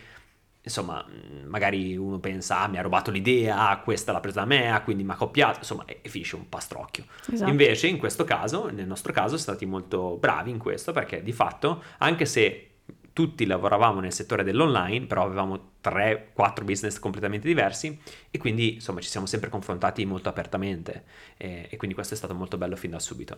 insomma, 0.66 1.06
magari 1.46 1.96
uno 1.96 2.18
pensa, 2.18 2.62
ah, 2.62 2.68
mi 2.68 2.78
ha 2.78 2.82
rubato 2.82 3.12
l'idea, 3.12 3.70
ah, 3.70 3.78
questa 3.82 4.12
l'ha 4.12 4.20
presa 4.20 4.40
da 4.40 4.46
me, 4.48 4.72
ah, 4.72 4.82
quindi 4.82 5.04
mi 5.04 5.12
ha 5.12 5.16
copiato, 5.16 5.60
insomma, 5.60 5.86
e, 5.86 6.02
finisce 6.10 6.36
un 6.36 6.50
pastrocchio. 6.50 7.06
Esatto. 7.32 7.52
Invece, 7.52 7.86
in 7.86 8.00
questo 8.00 8.24
caso, 8.24 8.72
nel 8.72 8.88
nostro 8.88 9.14
caso, 9.14 9.38
siamo 9.38 9.42
stati 9.42 9.66
molto 9.68 10.18
bravi 10.18 10.50
in 10.50 10.58
questo, 10.58 10.92
perché 10.92 11.22
di 11.22 11.34
fatto, 11.34 11.84
anche 12.00 12.26
se 12.26 12.75
tutti 13.16 13.46
lavoravamo 13.46 14.02
nel 14.02 14.12
settore 14.12 14.44
dell'online, 14.44 15.06
però 15.06 15.24
avevamo 15.24 15.76
3-4 15.82 16.66
business 16.66 17.00
completamente 17.00 17.48
diversi 17.48 17.98
e 18.30 18.38
quindi, 18.38 18.74
insomma, 18.74 19.00
ci 19.00 19.08
siamo 19.08 19.26
sempre 19.26 19.50
confrontati 19.50 20.04
molto 20.06 20.28
apertamente 20.28 21.06
e, 21.38 21.70
e 21.70 21.78
quindi 21.78 21.96
questo 21.96 22.14
è 22.14 22.18
stato 22.18 22.36
molto 22.36 22.58
bello 22.58 22.76
fin 22.76 22.92
da 22.92 23.00
subito. 23.00 23.38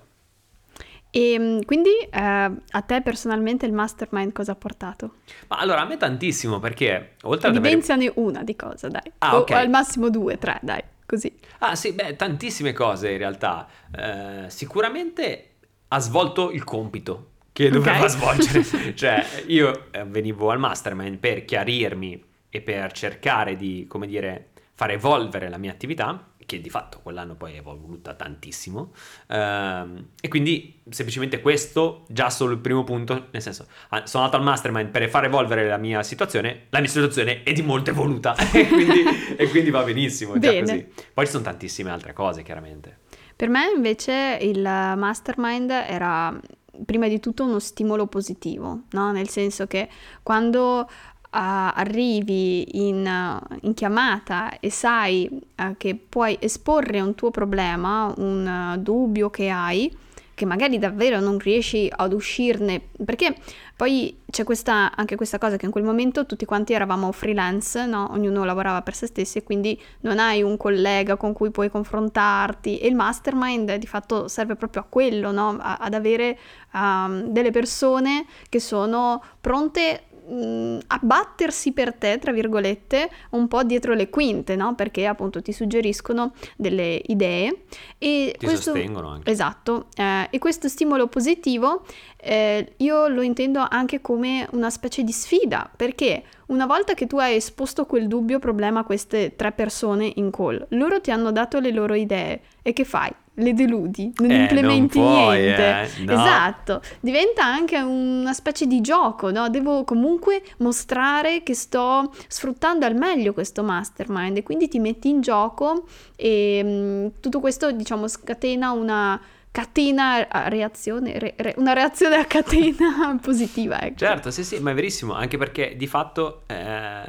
E 1.11 1.33
ehm, 1.33 1.63
quindi 1.65 1.91
eh, 1.91 2.11
a 2.19 2.81
te 2.87 3.01
personalmente 3.03 3.67
il 3.67 3.71
mastermind 3.71 4.31
cosa 4.31 4.53
ha 4.53 4.55
portato? 4.55 5.17
Ma 5.47 5.57
allora 5.57 5.81
a 5.81 5.85
me 5.85 5.97
tantissimo 5.97 6.57
perché 6.57 7.13
oltre 7.21 7.49
ad 7.49 7.55
Evidenziane 7.55 8.07
avere... 8.07 8.19
una 8.19 8.41
di 8.41 8.55
cosa, 8.55 8.87
dai. 8.87 9.11
Ah, 9.19 9.37
okay. 9.37 9.57
o, 9.57 9.59
al 9.59 9.69
massimo 9.69 10.09
due, 10.09 10.39
tre, 10.39 10.57
dai, 10.63 10.81
così. 11.05 11.31
Ah 11.59 11.75
sì, 11.75 11.93
beh, 11.93 12.15
tantissime 12.15 12.73
cose 12.73 13.11
in 13.11 13.19
realtà. 13.19 13.67
Eh, 13.95 14.45
sicuramente 14.47 15.51
ha 15.89 15.99
svolto 15.99 16.49
il 16.49 16.63
compito 16.63 17.35
che 17.57 17.71
doveva 17.71 17.97
okay. 17.97 18.09
svolgere. 18.09 18.93
cioè 18.95 19.25
io 19.47 19.87
eh, 19.89 20.03
venivo 20.05 20.51
al 20.51 20.59
mastermind 20.59 21.17
per 21.17 21.43
chiarirmi 21.43 22.23
e 22.49 22.61
per 22.61 22.91
cercare 22.91 23.55
di, 23.55 23.85
come 23.87 24.05
dire, 24.05 24.49
far 24.75 24.91
evolvere 24.91 25.49
la 25.49 25.57
mia 25.57 25.71
attività 25.71 26.33
che 26.45 26.61
di 26.61 26.69
fatto 26.69 26.99
quell'anno 27.01 27.35
poi 27.35 27.55
è 27.55 27.57
evoluta 27.57 28.13
tantissimo. 28.13 28.93
Uh, 29.27 30.05
e 30.21 30.27
quindi 30.29 30.81
semplicemente 30.87 31.41
questo, 31.41 32.05
già 32.07 32.29
solo 32.29 32.53
il 32.53 32.59
primo 32.59 32.83
punto, 32.83 33.27
nel 33.31 33.41
senso, 33.41 33.65
sono 34.03 34.23
andato 34.23 34.37
al 34.37 34.43
mastermind 34.43 34.89
per 34.89 35.09
far 35.09 35.25
evolvere 35.25 35.67
la 35.67 35.77
mia 35.77 36.03
situazione, 36.03 36.67
la 36.69 36.79
mia 36.79 36.87
situazione 36.87 37.41
è 37.41 37.51
di 37.53 37.63
molto 37.63 37.89
evoluta 37.89 38.35
e, 38.53 38.67
quindi, 38.67 39.03
e 39.35 39.49
quindi, 39.49 39.71
va 39.71 39.83
benissimo, 39.83 40.37
già 40.37 40.57
così. 40.59 40.87
Poi 41.11 41.25
ci 41.25 41.31
sono 41.31 41.43
tantissime 41.43 41.89
altre 41.89 42.13
cose, 42.13 42.43
chiaramente. 42.43 42.99
Per 43.35 43.49
me 43.49 43.69
invece 43.75 44.37
il 44.41 44.61
mastermind 44.61 45.69
era 45.69 46.39
prima 46.85 47.07
di 47.07 47.19
tutto 47.19 47.43
uno 47.43 47.59
stimolo 47.59 48.07
positivo, 48.07 48.81
no? 48.91 49.11
nel 49.11 49.29
senso 49.29 49.67
che 49.67 49.89
quando 50.23 50.87
arrivi 51.29 52.87
in, 52.87 53.39
in, 53.61 53.73
chiamata 53.73 54.59
e 54.59 54.71
sai 54.71 55.29
uh, 55.57 55.75
che 55.77 55.95
puoi 55.95 56.37
esporre 56.39 56.99
un 56.99 57.13
tuo 57.13 57.29
problema, 57.29 58.11
un 58.17 58.73
uh, 58.75 58.81
dubbio 58.81 59.29
che 59.29 59.49
hai, 59.49 59.95
che 60.37 60.45
magari 60.45 60.77
davvero 60.77 61.19
non 61.19 61.39
riesci 61.39 61.91
ad 61.91 62.13
uscirne, 62.13 62.79
perché 63.03 63.33
poi 63.75 64.19
c'è 64.29 64.43
questa, 64.43 64.95
anche 64.95 65.15
questa 65.15 65.39
cosa 65.39 65.57
che 65.57 65.65
in 65.65 65.71
quel 65.71 65.83
momento 65.83 66.27
tutti 66.27 66.45
quanti 66.45 66.73
eravamo 66.73 67.11
freelance, 67.11 67.87
no? 67.87 68.11
ognuno 68.11 68.43
lavorava 68.43 68.83
per 68.83 68.93
se 68.93 69.07
stessi 69.07 69.39
e 69.39 69.43
quindi 69.43 69.81
non 70.01 70.19
hai 70.19 70.43
un 70.43 70.55
collega 70.55 71.15
con 71.15 71.33
cui 71.33 71.49
puoi 71.49 71.71
confrontarti 71.71 72.77
e 72.77 72.87
il 72.87 72.93
mastermind 72.93 73.77
di 73.77 73.87
fatto 73.87 74.27
serve 74.27 74.55
proprio 74.55 74.83
a 74.83 74.85
quello, 74.87 75.31
no? 75.31 75.57
a, 75.59 75.77
ad 75.77 75.95
avere 75.95 76.37
um, 76.71 77.29
delle 77.29 77.49
persone 77.49 78.27
che 78.47 78.59
sono 78.59 79.23
pronte 79.41 80.03
mh, 80.27 80.79
abbattersi 80.87 81.71
per 81.71 81.93
te, 81.93 82.17
tra 82.19 82.31
virgolette, 82.31 83.09
un 83.31 83.47
po' 83.47 83.63
dietro 83.63 83.93
le 83.93 84.09
quinte, 84.09 84.55
no? 84.55 84.75
Perché 84.75 85.05
appunto 85.05 85.41
ti 85.41 85.51
suggeriscono 85.51 86.33
delle 86.55 87.01
idee 87.05 87.63
e 87.97 88.35
ti 88.37 88.45
questo, 88.45 88.71
sostengono 88.71 89.09
anche. 89.09 89.31
Esatto, 89.31 89.87
eh, 89.95 90.27
e 90.29 90.37
questo 90.39 90.67
stimolo 90.67 91.07
positivo 91.07 91.83
eh, 92.17 92.73
io 92.77 93.07
lo 93.07 93.21
intendo 93.21 93.65
anche 93.67 94.01
come 94.01 94.47
una 94.51 94.69
specie 94.69 95.03
di 95.03 95.11
sfida, 95.11 95.69
perché 95.75 96.23
una 96.47 96.65
volta 96.65 96.93
che 96.93 97.07
tu 97.07 97.17
hai 97.17 97.35
esposto 97.35 97.85
quel 97.85 98.07
dubbio 98.07 98.39
problema 98.39 98.81
a 98.81 98.83
queste 98.83 99.35
tre 99.35 99.51
persone 99.51 100.11
in 100.15 100.31
call, 100.31 100.65
loro 100.69 100.99
ti 101.01 101.11
hanno 101.11 101.31
dato 101.31 101.59
le 101.59 101.71
loro 101.71 101.93
idee 101.93 102.41
e 102.61 102.73
che 102.73 102.83
fai? 102.83 103.11
Le 103.39 103.53
deludi, 103.53 104.11
non 104.17 104.31
eh, 104.31 104.41
implementi 104.41 104.97
non 104.99 105.07
puoi, 105.07 105.41
niente. 105.41 105.81
Eh, 105.81 106.03
no. 106.05 106.13
Esatto, 106.13 106.81
diventa 106.99 107.45
anche 107.45 107.77
una 107.77 108.33
specie 108.33 108.65
di 108.65 108.81
gioco, 108.81 109.31
no? 109.31 109.49
Devo 109.49 109.83
comunque 109.83 110.41
mostrare 110.57 111.43
che 111.43 111.53
sto 111.53 112.11
sfruttando 112.27 112.85
al 112.85 112.95
meglio 112.95 113.33
questo 113.33 113.63
mastermind 113.63 114.37
e 114.37 114.43
quindi 114.43 114.67
ti 114.67 114.79
metti 114.79 115.09
in 115.09 115.21
gioco 115.21 115.85
e 116.15 116.63
mh, 116.63 116.67
mm, 116.67 117.07
tutto 117.19 117.39
questo, 117.39 117.71
diciamo, 117.71 118.07
scatena 118.07 118.71
una 118.71 119.21
catena 119.51 120.27
a 120.29 120.47
reazione, 120.49 121.17
re, 121.17 121.33
re, 121.37 121.53
una 121.57 121.73
reazione 121.73 122.15
a 122.15 122.25
catena 122.25 123.17
positiva. 123.21 123.81
Ecco. 123.81 123.97
Certo, 123.97 124.31
sì, 124.31 124.43
sì, 124.43 124.59
ma 124.59 124.71
è 124.71 124.73
verissimo, 124.73 125.13
anche 125.13 125.37
perché 125.37 125.75
di 125.75 125.87
fatto 125.87 126.43
eh, 126.47 127.03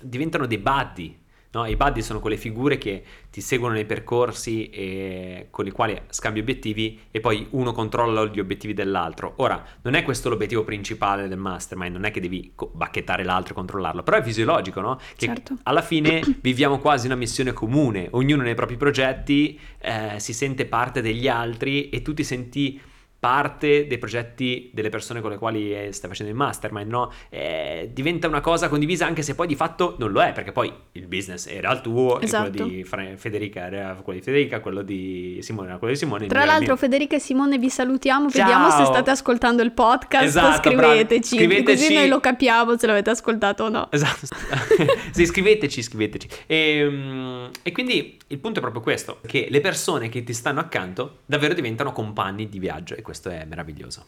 diventano 0.00 0.46
dei 0.46 0.58
buddy 0.58 1.24
No? 1.56 1.66
I 1.66 1.76
buddy 1.76 2.02
sono 2.02 2.20
quelle 2.20 2.36
figure 2.36 2.76
che 2.78 3.02
ti 3.30 3.40
seguono 3.40 3.74
nei 3.74 3.86
percorsi 3.86 4.68
e 4.70 5.48
con 5.50 5.66
i 5.66 5.70
quali 5.70 6.00
scambi 6.08 6.40
obiettivi 6.40 7.00
e 7.10 7.20
poi 7.20 7.46
uno 7.50 7.72
controlla 7.72 8.26
gli 8.26 8.40
obiettivi 8.40 8.74
dell'altro. 8.74 9.34
Ora, 9.36 9.64
non 9.82 9.94
è 9.94 10.02
questo 10.02 10.28
l'obiettivo 10.28 10.64
principale 10.64 11.28
del 11.28 11.38
mastermind, 11.38 11.94
non 11.94 12.04
è 12.04 12.10
che 12.10 12.20
devi 12.20 12.52
bacchettare 12.72 13.24
l'altro 13.24 13.52
e 13.52 13.56
controllarlo, 13.56 14.02
però 14.02 14.18
è 14.18 14.22
fisiologico, 14.22 14.80
no? 14.80 14.98
Che 15.16 15.26
certo. 15.26 15.56
alla 15.62 15.82
fine 15.82 16.22
viviamo 16.40 16.78
quasi 16.78 17.06
una 17.06 17.16
missione 17.16 17.52
comune, 17.52 18.08
ognuno 18.10 18.42
nei 18.42 18.54
propri 18.54 18.76
progetti 18.76 19.58
eh, 19.78 20.18
si 20.18 20.32
sente 20.32 20.66
parte 20.66 21.00
degli 21.00 21.28
altri 21.28 21.88
e 21.88 22.02
tu 22.02 22.12
ti 22.12 22.24
senti 22.24 22.80
parte 23.26 23.88
dei 23.88 23.98
progetti 23.98 24.70
delle 24.72 24.88
persone 24.88 25.20
con 25.20 25.32
le 25.32 25.36
quali 25.36 25.74
eh, 25.74 25.90
stai 25.90 26.08
facendo 26.08 26.30
il 26.30 26.38
mastermind, 26.38 26.88
no? 26.88 27.10
Eh, 27.28 27.90
diventa 27.92 28.28
una 28.28 28.40
cosa 28.40 28.68
condivisa 28.68 29.04
anche 29.04 29.22
se 29.22 29.34
poi 29.34 29.48
di 29.48 29.56
fatto 29.56 29.96
non 29.98 30.12
lo 30.12 30.22
è, 30.22 30.32
perché 30.32 30.52
poi 30.52 30.72
il 30.92 31.08
business 31.08 31.48
era 31.48 31.72
il 31.72 31.80
tuo, 31.80 32.20
esatto. 32.20 32.50
quello 32.52 32.68
di 32.68 32.84
Federica 32.84 33.66
era 33.66 33.98
quello 34.00 34.20
di 34.20 34.24
Federica, 34.24 34.60
quello 34.60 34.82
di 34.82 35.40
Simone 35.42 35.70
era 35.70 35.78
quello 35.78 35.94
di 35.94 35.98
Simone. 35.98 36.26
Tra 36.28 36.44
l'altro. 36.44 36.76
Federica 36.76 37.16
e 37.16 37.18
Simone 37.18 37.58
vi 37.58 37.68
salutiamo, 37.68 38.30
Ciao. 38.30 38.44
vediamo 38.44 38.70
se 38.70 38.84
state 38.84 39.10
ascoltando 39.10 39.60
il 39.60 39.72
podcast, 39.72 40.24
esatto, 40.24 40.70
scriveteci, 40.70 41.36
scriveteci, 41.36 41.82
così 41.82 41.94
noi 41.94 42.06
lo 42.06 42.20
capiamo 42.20 42.78
se 42.78 42.86
l'avete 42.86 43.10
ascoltato 43.10 43.64
o 43.64 43.68
no. 43.68 43.88
Esatto, 43.90 44.24
sì, 45.10 45.26
scriveteci, 45.26 45.82
scriveteci. 45.82 46.28
E, 46.46 46.78
ehm, 46.78 47.50
e 47.64 47.72
quindi 47.72 48.18
il 48.28 48.38
punto 48.38 48.58
è 48.58 48.62
proprio 48.62 48.82
questo, 48.82 49.18
che 49.26 49.48
le 49.50 49.60
persone 49.60 50.08
che 50.08 50.22
ti 50.22 50.32
stanno 50.32 50.60
accanto 50.60 51.18
davvero 51.26 51.54
diventano 51.54 51.90
compagni 51.90 52.48
di 52.48 52.60
viaggio 52.60 52.94
e 52.94 53.02
questo 53.02 53.14
questo 53.16 53.30
è 53.30 53.44
meraviglioso. 53.44 54.04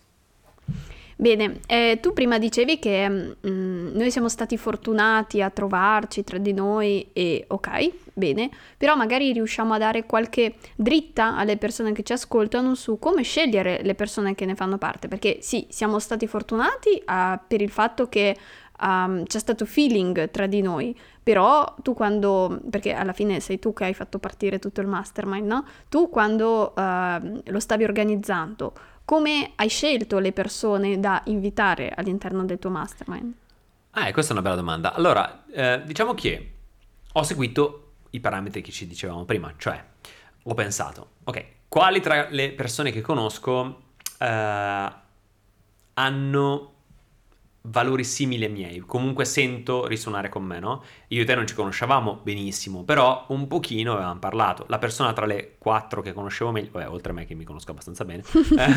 Bene, 1.21 1.59
eh, 1.67 1.99
tu 2.01 2.13
prima 2.13 2.39
dicevi 2.39 2.79
che 2.79 3.09
mm, 3.09 3.97
noi 3.97 4.11
siamo 4.11 4.29
stati 4.29 4.57
fortunati 4.57 5.43
a 5.43 5.51
trovarci 5.51 6.23
tra 6.23 6.39
di 6.39 6.53
noi 6.53 7.09
e 7.13 7.45
ok, 7.49 7.91
bene, 8.13 8.51
però 8.77 8.95
magari 8.95 9.33
riusciamo 9.33 9.75
a 9.75 9.79
dare 9.79 10.07
qualche 10.07 10.55
dritta 10.77 11.37
alle 11.37 11.57
persone 11.57 11.91
che 11.91 12.05
ci 12.05 12.13
ascoltano 12.13 12.77
su 12.77 13.01
come 13.01 13.23
scegliere 13.23 13.81
le 13.83 13.97
persone 13.97 14.37
che 14.37 14.45
ne 14.45 14.55
fanno 14.55 14.79
parte, 14.79 15.09
perché 15.09 15.39
sì, 15.41 15.67
siamo 15.71 15.99
stati 15.99 16.29
fortunati 16.29 17.03
uh, 17.05 17.41
per 17.49 17.63
il 17.63 17.71
fatto 17.71 18.09
che 18.09 18.37
um, 18.81 19.25
c'è 19.25 19.41
stato 19.41 19.65
feeling 19.65 20.31
tra 20.31 20.47
di 20.47 20.61
noi, 20.61 20.97
però 21.21 21.75
tu 21.83 21.95
quando, 21.95 22.61
perché 22.71 22.93
alla 22.93 23.13
fine 23.13 23.41
sei 23.41 23.59
tu 23.59 23.73
che 23.73 23.87
hai 23.87 23.95
fatto 23.95 24.21
partire 24.21 24.61
tutto 24.61 24.81
il 24.81 24.87
mastermind, 24.87 25.47
no? 25.47 25.65
Tu 25.89 26.09
quando 26.09 26.75
uh, 26.77 27.41
lo 27.45 27.59
stavi 27.59 27.83
organizzando, 27.83 28.73
come 29.09 29.53
hai 29.55 29.71
scelto 29.71 30.19
le 30.19 30.33
persone 30.33 31.01
da 31.01 31.23
invitare 31.25 31.91
all'interno 31.97 32.45
del 32.45 32.59
tuo 32.59 32.69
mastermind? 32.69 33.33
Ah, 33.93 34.13
questa 34.13 34.33
è 34.33 34.37
una 34.37 34.43
bella 34.43 34.57
domanda. 34.57 34.93
Allora, 34.93 35.45
eh, 35.51 35.81
diciamo 35.87 36.13
che 36.13 36.53
ho 37.11 37.23
seguito 37.23 37.93
i 38.11 38.21
parametri 38.21 38.61
che 38.61 38.71
ci 38.71 38.87
dicevamo 38.87 39.25
prima, 39.25 39.55
cioè 39.57 39.83
ho 40.43 40.53
pensato, 40.53 41.13
ok, 41.25 41.45
quali 41.69 42.03
tra 42.03 42.29
le 42.29 42.53
persone 42.53 42.91
che 42.91 43.01
conosco 43.01 43.93
eh, 44.19 44.93
hanno 45.95 46.73
valori 47.71 48.05
simili 48.05 48.45
ai 48.45 48.51
miei, 48.51 48.79
comunque 48.81 49.25
sento 49.25 49.87
risuonare 49.87 50.29
con 50.29 50.45
me, 50.45 50.59
no? 50.59 50.83
Io 51.09 51.23
e 51.23 51.25
te 51.25 51.35
non 51.35 51.47
ci 51.47 51.55
conoscevamo 51.55 52.21
benissimo, 52.23 52.85
però 52.85 53.25
un 53.29 53.47
pochino 53.47 53.93
avevamo 53.95 54.19
parlato. 54.19 54.65
La 54.69 54.79
persona 54.79 55.13
tra 55.13 55.27
le 55.27 55.57
quattro 55.59 56.01
che 56.01 56.13
conoscevo 56.13 56.51
meglio, 56.51 56.71
vabbè, 56.73 56.89
oltre 56.89 57.13
a 57.13 57.15
me 57.15 57.27
che 57.27 57.35
mi 57.35 57.45
conosco 57.45 57.71
abbastanza 57.71 58.05
bene, 58.05 58.23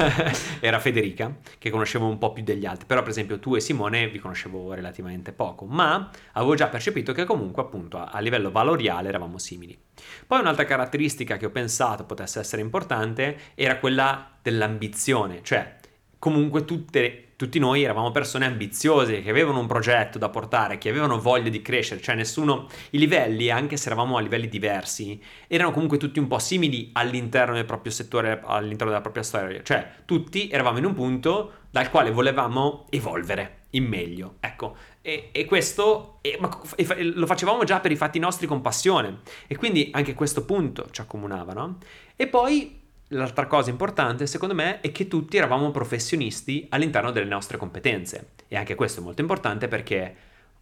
era 0.59 0.79
Federica, 0.79 1.37
che 1.57 1.69
conoscevo 1.69 2.07
un 2.07 2.17
po' 2.17 2.33
più 2.33 2.43
degli 2.43 2.65
altri, 2.65 2.85
però 2.85 3.01
per 3.01 3.11
esempio 3.11 3.39
tu 3.39 3.55
e 3.55 3.59
Simone 3.59 4.09
vi 4.09 4.19
conoscevo 4.19 4.73
relativamente 4.73 5.31
poco, 5.31 5.65
ma 5.65 6.09
avevo 6.33 6.55
già 6.55 6.67
percepito 6.67 7.13
che 7.13 7.25
comunque 7.25 7.61
appunto 7.61 7.97
a, 7.97 8.05
a 8.05 8.19
livello 8.19 8.51
valoriale 8.51 9.09
eravamo 9.09 9.37
simili. 9.37 9.77
Poi 10.25 10.39
un'altra 10.39 10.65
caratteristica 10.65 11.37
che 11.37 11.45
ho 11.45 11.51
pensato 11.51 12.05
potesse 12.05 12.39
essere 12.39 12.61
importante 12.61 13.37
era 13.55 13.77
quella 13.77 14.31
dell'ambizione, 14.41 15.41
cioè 15.43 15.79
comunque 16.21 16.65
tutte, 16.65 17.29
tutti 17.35 17.57
noi 17.57 17.81
eravamo 17.81 18.11
persone 18.11 18.45
ambiziose, 18.45 19.23
che 19.23 19.31
avevano 19.31 19.57
un 19.57 19.65
progetto 19.65 20.19
da 20.19 20.29
portare, 20.29 20.77
che 20.77 20.89
avevano 20.89 21.19
voglia 21.19 21.49
di 21.49 21.63
crescere, 21.63 21.99
cioè 21.99 22.13
nessuno, 22.13 22.67
i 22.91 22.99
livelli, 22.99 23.49
anche 23.49 23.75
se 23.75 23.87
eravamo 23.87 24.17
a 24.17 24.21
livelli 24.21 24.47
diversi, 24.47 25.19
erano 25.47 25.71
comunque 25.71 25.97
tutti 25.97 26.19
un 26.19 26.27
po' 26.27 26.37
simili 26.37 26.91
all'interno 26.93 27.55
del 27.55 27.65
proprio 27.65 27.91
settore, 27.91 28.39
all'interno 28.45 28.91
della 28.91 29.01
propria 29.01 29.23
storia, 29.23 29.63
cioè 29.63 29.83
tutti 30.05 30.47
eravamo 30.47 30.77
in 30.77 30.85
un 30.85 30.93
punto 30.93 31.53
dal 31.71 31.89
quale 31.89 32.11
volevamo 32.11 32.85
evolvere 32.91 33.61
in 33.71 33.85
meglio, 33.85 34.35
ecco, 34.41 34.75
e, 35.01 35.29
e 35.31 35.45
questo 35.45 36.19
e, 36.21 36.37
ma, 36.39 36.55
e, 36.75 37.03
lo 37.03 37.25
facevamo 37.25 37.63
già 37.63 37.79
per 37.79 37.91
i 37.91 37.95
fatti 37.95 38.19
nostri 38.19 38.45
con 38.45 38.61
passione, 38.61 39.21
e 39.47 39.55
quindi 39.55 39.89
anche 39.91 40.13
questo 40.13 40.45
punto 40.45 40.85
ci 40.91 41.01
accomunava, 41.01 41.53
no? 41.53 41.77
E 42.15 42.27
poi 42.27 42.80
L'altra 43.13 43.45
cosa 43.45 43.69
importante, 43.69 44.25
secondo 44.25 44.53
me, 44.53 44.79
è 44.79 44.91
che 44.93 45.09
tutti 45.09 45.35
eravamo 45.35 45.69
professionisti 45.71 46.65
all'interno 46.69 47.11
delle 47.11 47.27
nostre 47.27 47.57
competenze. 47.57 48.29
E 48.47 48.55
anche 48.55 48.75
questo 48.75 49.01
è 49.01 49.03
molto 49.03 49.19
importante 49.19 49.67
perché 49.67 50.15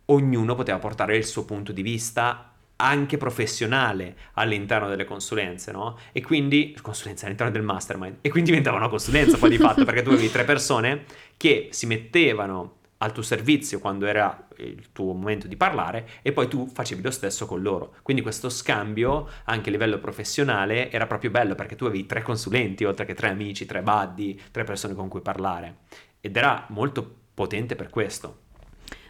ognuno 0.05 0.55
poteva 0.55 0.79
portare 0.79 1.15
il 1.15 1.25
suo 1.25 1.45
punto 1.45 1.71
di 1.71 1.83
vista 1.83 2.53
anche 2.77 3.17
professionale 3.17 4.15
all'interno 4.33 4.87
delle 4.87 5.05
consulenze, 5.05 5.71
no? 5.71 5.99
E 6.11 6.21
quindi, 6.21 6.75
consulenze 6.81 7.25
all'interno 7.25 7.51
del 7.51 7.61
mastermind, 7.61 8.17
e 8.21 8.29
quindi 8.29 8.49
diventava 8.49 8.77
una 8.77 8.89
consulenza 8.89 9.37
poi 9.37 9.49
di 9.51 9.57
fatto, 9.57 9.85
perché 9.85 10.01
tu 10.01 10.09
avevi 10.09 10.31
tre 10.31 10.43
persone 10.43 11.03
che 11.37 11.67
si 11.69 11.85
mettevano 11.85 12.77
al 13.01 13.11
tuo 13.11 13.23
servizio 13.23 13.79
quando 13.79 14.05
era 14.05 14.47
il 14.57 14.91
tuo 14.91 15.13
momento 15.13 15.47
di 15.47 15.55
parlare 15.55 16.07
e 16.21 16.31
poi 16.31 16.47
tu 16.47 16.67
facevi 16.67 17.01
lo 17.01 17.11
stesso 17.11 17.45
con 17.45 17.61
loro. 17.61 17.95
Quindi 18.01 18.21
questo 18.21 18.49
scambio 18.49 19.27
anche 19.45 19.69
a 19.69 19.71
livello 19.71 19.99
professionale 19.99 20.91
era 20.91 21.07
proprio 21.07 21.29
bello 21.29 21.55
perché 21.55 21.75
tu 21.75 21.85
avevi 21.85 22.05
tre 22.05 22.21
consulenti 22.21 22.83
oltre 22.83 23.05
che 23.05 23.13
tre 23.13 23.29
amici, 23.29 23.65
tre 23.65 23.81
buddy, 23.81 24.39
tre 24.51 24.63
persone 24.63 24.93
con 24.93 25.07
cui 25.07 25.21
parlare 25.21 25.77
ed 26.19 26.35
era 26.35 26.65
molto 26.69 27.17
potente 27.33 27.75
per 27.75 27.89
questo. 27.89 28.47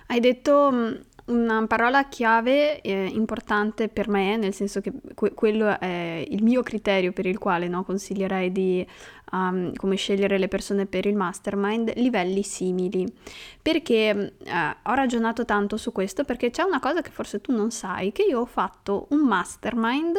Hai 0.07 0.19
detto 0.19 0.71
mm, 0.71 0.93
una 1.29 1.65
parola 1.67 2.07
chiave 2.07 2.81
eh, 2.81 3.05
importante 3.05 3.87
per 3.87 4.07
me, 4.07 4.37
nel 4.37 4.53
senso 4.53 4.81
che 4.81 4.91
que- 5.13 5.33
quello 5.33 5.79
è 5.79 6.23
il 6.27 6.43
mio 6.43 6.61
criterio 6.63 7.11
per 7.11 7.25
il 7.25 7.37
quale 7.37 7.67
no, 7.67 7.83
consiglierei 7.83 8.51
di 8.51 8.85
um, 9.31 9.73
come 9.75 9.95
scegliere 9.95 10.37
le 10.37 10.47
persone 10.47 10.85
per 10.85 11.05
il 11.05 11.15
mastermind, 11.15 11.93
livelli 11.95 12.43
simili. 12.43 13.11
Perché 13.61 14.33
eh, 14.43 14.75
ho 14.83 14.93
ragionato 14.93 15.45
tanto 15.45 15.77
su 15.77 15.91
questo 15.91 16.23
perché 16.23 16.49
c'è 16.49 16.63
una 16.63 16.79
cosa 16.79 17.01
che 17.01 17.11
forse 17.11 17.41
tu 17.41 17.55
non 17.55 17.71
sai, 17.71 18.11
che 18.11 18.23
io 18.23 18.41
ho 18.41 18.45
fatto 18.45 19.07
un 19.09 19.19
mastermind 19.27 20.17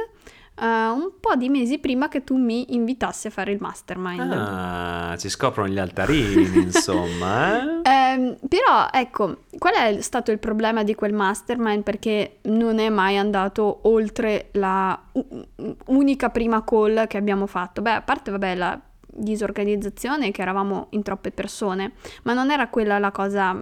Uh, 0.61 0.93
un 0.93 1.13
po' 1.19 1.37
di 1.37 1.49
mesi 1.49 1.79
prima 1.79 2.09
che 2.09 2.23
tu 2.23 2.37
mi 2.37 2.75
invitassi 2.75 3.29
a 3.29 3.31
fare 3.31 3.51
il 3.51 3.57
mastermind. 3.61 4.31
Ah, 4.31 5.15
si 5.17 5.31
scoprono 5.31 5.71
gli 5.71 5.79
altarini, 5.79 6.45
insomma. 6.61 7.81
Eh? 7.81 7.91
Eh, 7.91 8.37
però, 8.47 8.89
ecco, 8.93 9.45
qual 9.57 9.73
è 9.73 10.03
stato 10.03 10.31
il 10.31 10.39
problema 10.39 10.83
di 10.83 10.95
quel 10.95 11.15
mastermind? 11.15 11.83
Perché 11.83 12.41
non 12.43 12.79
è 12.79 12.91
mai 12.91 13.17
andato 13.17 13.79
oltre 13.85 14.51
la 14.53 15.01
unica 15.87 16.29
prima 16.29 16.63
call 16.63 17.07
che 17.07 17.17
abbiamo 17.17 17.47
fatto. 17.47 17.81
Beh, 17.81 17.93
a 17.93 18.03
parte, 18.03 18.31
vabbè, 18.31 18.55
la 18.55 18.79
disorganizzazione 19.13 20.31
che 20.31 20.43
eravamo 20.43 20.89
in 20.91 21.03
troppe 21.03 21.31
persone, 21.31 21.93
ma 22.23 22.33
non 22.33 22.51
era 22.51 22.69
quella 22.69 22.99
la 22.99 23.11
cosa, 23.11 23.61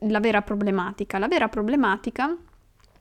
la 0.00 0.20
vera 0.20 0.42
problematica. 0.42 1.18
La 1.18 1.28
vera 1.28 1.48
problematica 1.48 2.36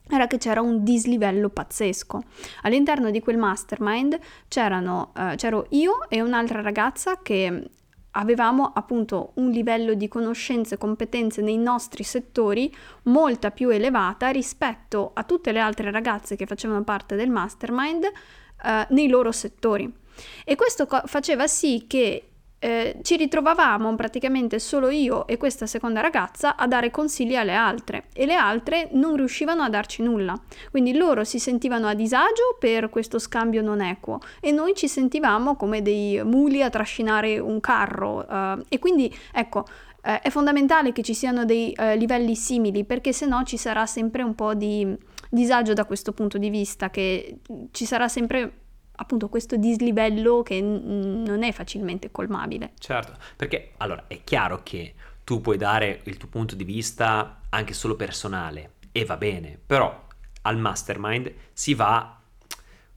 era 0.09 0.27
che 0.27 0.37
c'era 0.37 0.61
un 0.61 0.83
dislivello 0.83 1.49
pazzesco. 1.49 2.23
All'interno 2.63 3.11
di 3.11 3.19
quel 3.19 3.37
mastermind 3.37 4.17
c'erano, 4.47 5.11
uh, 5.15 5.35
c'ero 5.35 5.67
io 5.69 6.09
e 6.09 6.21
un'altra 6.21 6.61
ragazza 6.61 7.19
che 7.21 7.69
avevamo 8.11 8.71
appunto 8.73 9.33
un 9.35 9.51
livello 9.51 9.93
di 9.93 10.07
conoscenze 10.07 10.75
e 10.75 10.77
competenze 10.77 11.41
nei 11.41 11.57
nostri 11.57 12.03
settori 12.03 12.73
molto 13.03 13.51
più 13.51 13.69
elevata 13.69 14.29
rispetto 14.29 15.11
a 15.13 15.23
tutte 15.23 15.51
le 15.51 15.59
altre 15.59 15.91
ragazze 15.91 16.35
che 16.35 16.47
facevano 16.47 16.83
parte 16.83 17.15
del 17.15 17.29
mastermind 17.29 18.03
uh, 18.03 18.93
nei 18.93 19.07
loro 19.09 19.31
settori. 19.31 19.93
E 20.43 20.55
questo 20.55 20.85
co- 20.85 21.01
faceva 21.05 21.47
sì 21.47 21.85
che 21.87 22.23
eh, 22.59 22.99
ci 23.03 23.15
ritrovavamo 23.15 23.95
praticamente 23.95 24.59
solo 24.59 24.89
io 24.89 25.25
e 25.27 25.37
questa 25.37 25.65
seconda 25.65 26.01
ragazza 26.01 26.57
a 26.57 26.67
dare 26.67 26.91
consigli 26.91 27.35
alle 27.35 27.53
altre 27.53 28.07
e 28.13 28.25
le 28.25 28.35
altre 28.35 28.89
non 28.91 29.15
riuscivano 29.15 29.63
a 29.63 29.69
darci 29.69 30.03
nulla. 30.03 30.39
Quindi 30.69 30.93
loro 30.93 31.23
si 31.23 31.39
sentivano 31.39 31.87
a 31.87 31.93
disagio 31.93 32.57
per 32.59 32.89
questo 32.89 33.17
scambio 33.17 33.61
non 33.61 33.81
equo 33.81 34.19
e 34.41 34.51
noi 34.51 34.75
ci 34.75 34.87
sentivamo 34.87 35.55
come 35.55 35.81
dei 35.81 36.21
muli 36.23 36.61
a 36.61 36.69
trascinare 36.69 37.39
un 37.39 37.61
carro. 37.61 38.25
Uh, 38.27 38.61
e 38.67 38.77
quindi 38.77 39.13
ecco, 39.31 39.65
eh, 40.01 40.19
è 40.19 40.29
fondamentale 40.29 40.91
che 40.91 41.01
ci 41.01 41.13
siano 41.13 41.45
dei 41.45 41.71
eh, 41.71 41.95
livelli 41.95 42.35
simili 42.35 42.83
perché 42.83 43.13
se 43.13 43.25
no 43.25 43.43
ci 43.43 43.57
sarà 43.57 43.85
sempre 43.85 44.21
un 44.21 44.35
po' 44.35 44.53
di 44.53 44.97
disagio 45.29 45.73
da 45.73 45.85
questo 45.85 46.11
punto 46.11 46.37
di 46.37 46.49
vista, 46.49 46.89
che 46.89 47.37
ci 47.71 47.85
sarà 47.85 48.07
sempre 48.07 48.51
appunto 48.99 49.29
questo 49.29 49.55
dislivello 49.55 50.43
che 50.43 50.61
n- 50.61 51.23
non 51.23 51.43
è 51.43 51.51
facilmente 51.51 52.11
colmabile. 52.11 52.73
Certo, 52.77 53.13
perché 53.35 53.71
allora 53.77 54.05
è 54.07 54.23
chiaro 54.23 54.61
che 54.63 54.93
tu 55.23 55.41
puoi 55.41 55.57
dare 55.57 56.01
il 56.03 56.17
tuo 56.17 56.27
punto 56.27 56.55
di 56.55 56.63
vista 56.63 57.41
anche 57.49 57.73
solo 57.73 57.95
personale 57.95 58.73
e 58.91 59.05
va 59.05 59.17
bene, 59.17 59.59
però 59.63 60.07
al 60.43 60.57
mastermind 60.57 61.31
si 61.53 61.73
va 61.73 62.19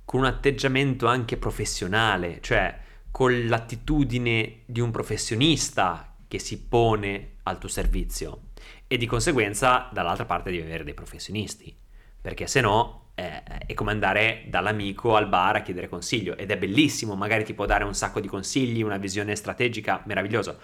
con 0.04 0.20
un 0.20 0.26
atteggiamento 0.26 1.06
anche 1.06 1.36
professionale, 1.36 2.38
cioè 2.40 2.78
con 3.10 3.46
l'attitudine 3.46 4.60
di 4.64 4.80
un 4.80 4.90
professionista 4.90 6.14
che 6.26 6.38
si 6.38 6.62
pone 6.62 7.34
al 7.44 7.58
tuo 7.58 7.68
servizio 7.68 8.40
e 8.86 8.96
di 8.96 9.06
conseguenza 9.06 9.88
dall'altra 9.92 10.24
parte 10.24 10.50
devi 10.50 10.62
avere 10.62 10.84
dei 10.84 10.94
professionisti, 10.94 11.74
perché 12.20 12.46
se 12.46 12.60
no 12.60 13.01
eh, 13.22 13.66
è 13.66 13.74
come 13.74 13.92
andare 13.92 14.44
dall'amico 14.48 15.16
al 15.16 15.28
bar 15.28 15.56
a 15.56 15.62
chiedere 15.62 15.88
consiglio 15.88 16.36
ed 16.36 16.50
è 16.50 16.58
bellissimo, 16.58 17.14
magari 17.14 17.44
ti 17.44 17.54
può 17.54 17.66
dare 17.66 17.84
un 17.84 17.94
sacco 17.94 18.20
di 18.20 18.28
consigli, 18.28 18.82
una 18.82 18.96
visione 18.96 19.36
strategica, 19.36 20.02
meraviglioso. 20.06 20.58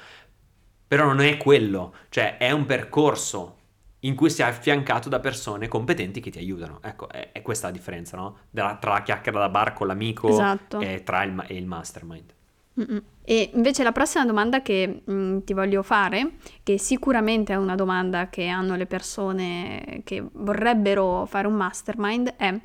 Però 0.87 1.05
non 1.05 1.21
è 1.21 1.37
quello, 1.37 1.95
cioè 2.09 2.39
è 2.39 2.51
un 2.51 2.67
percorso 2.67 3.57
in 4.01 4.15
cui 4.15 4.31
sei 4.31 4.49
affiancato 4.49 5.09
da 5.09 5.21
persone 5.21 5.69
competenti 5.69 6.21
che 6.21 6.31
ti 6.31 6.39
aiutano. 6.39 6.81
Ecco, 6.83 7.09
è, 7.09 7.33
è 7.33 7.43
questa 7.43 7.67
la 7.69 7.73
differenza, 7.73 8.17
no? 8.17 8.39
Tra, 8.53 8.77
tra 8.77 8.93
la 8.93 9.03
chiacchiera 9.03 9.39
da 9.39 9.49
bar 9.49 9.73
con 9.73 9.87
l'amico 9.87 10.29
esatto. 10.29 10.81
e 10.81 11.03
tra 11.03 11.23
il, 11.25 11.45
e 11.47 11.57
il 11.57 11.67
mastermind. 11.67 12.35
Mm-mm. 12.79 13.03
E 13.25 13.51
invece 13.55 13.83
la 13.83 13.93
prossima 13.93 14.25
domanda 14.25 14.63
che 14.63 15.03
mh, 15.05 15.13
mm, 15.13 15.39
ti 15.41 15.53
voglio 15.53 15.83
fare, 15.83 16.37
che 16.63 16.79
sicuramente 16.79 17.53
è 17.53 17.57
una 17.57 17.75
domanda 17.75 18.29
che 18.29 18.47
hanno 18.47 18.77
le 18.77 18.87
persone 18.87 20.01
che 20.05 20.25
vorrebbero 20.33 21.27
fare 21.27 21.47
un 21.47 21.55
mastermind, 21.55 22.35
è 22.37 22.59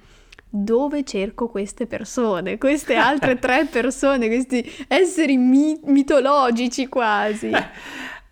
dove 0.47 1.03
cerco 1.03 1.49
queste 1.49 1.87
persone, 1.87 2.57
queste 2.57 2.95
altre 2.95 3.37
tre 3.39 3.65
persone, 3.65 4.27
questi 4.27 4.63
esseri 4.87 5.35
mi- 5.35 5.79
mitologici 5.85 6.87
quasi? 6.87 7.49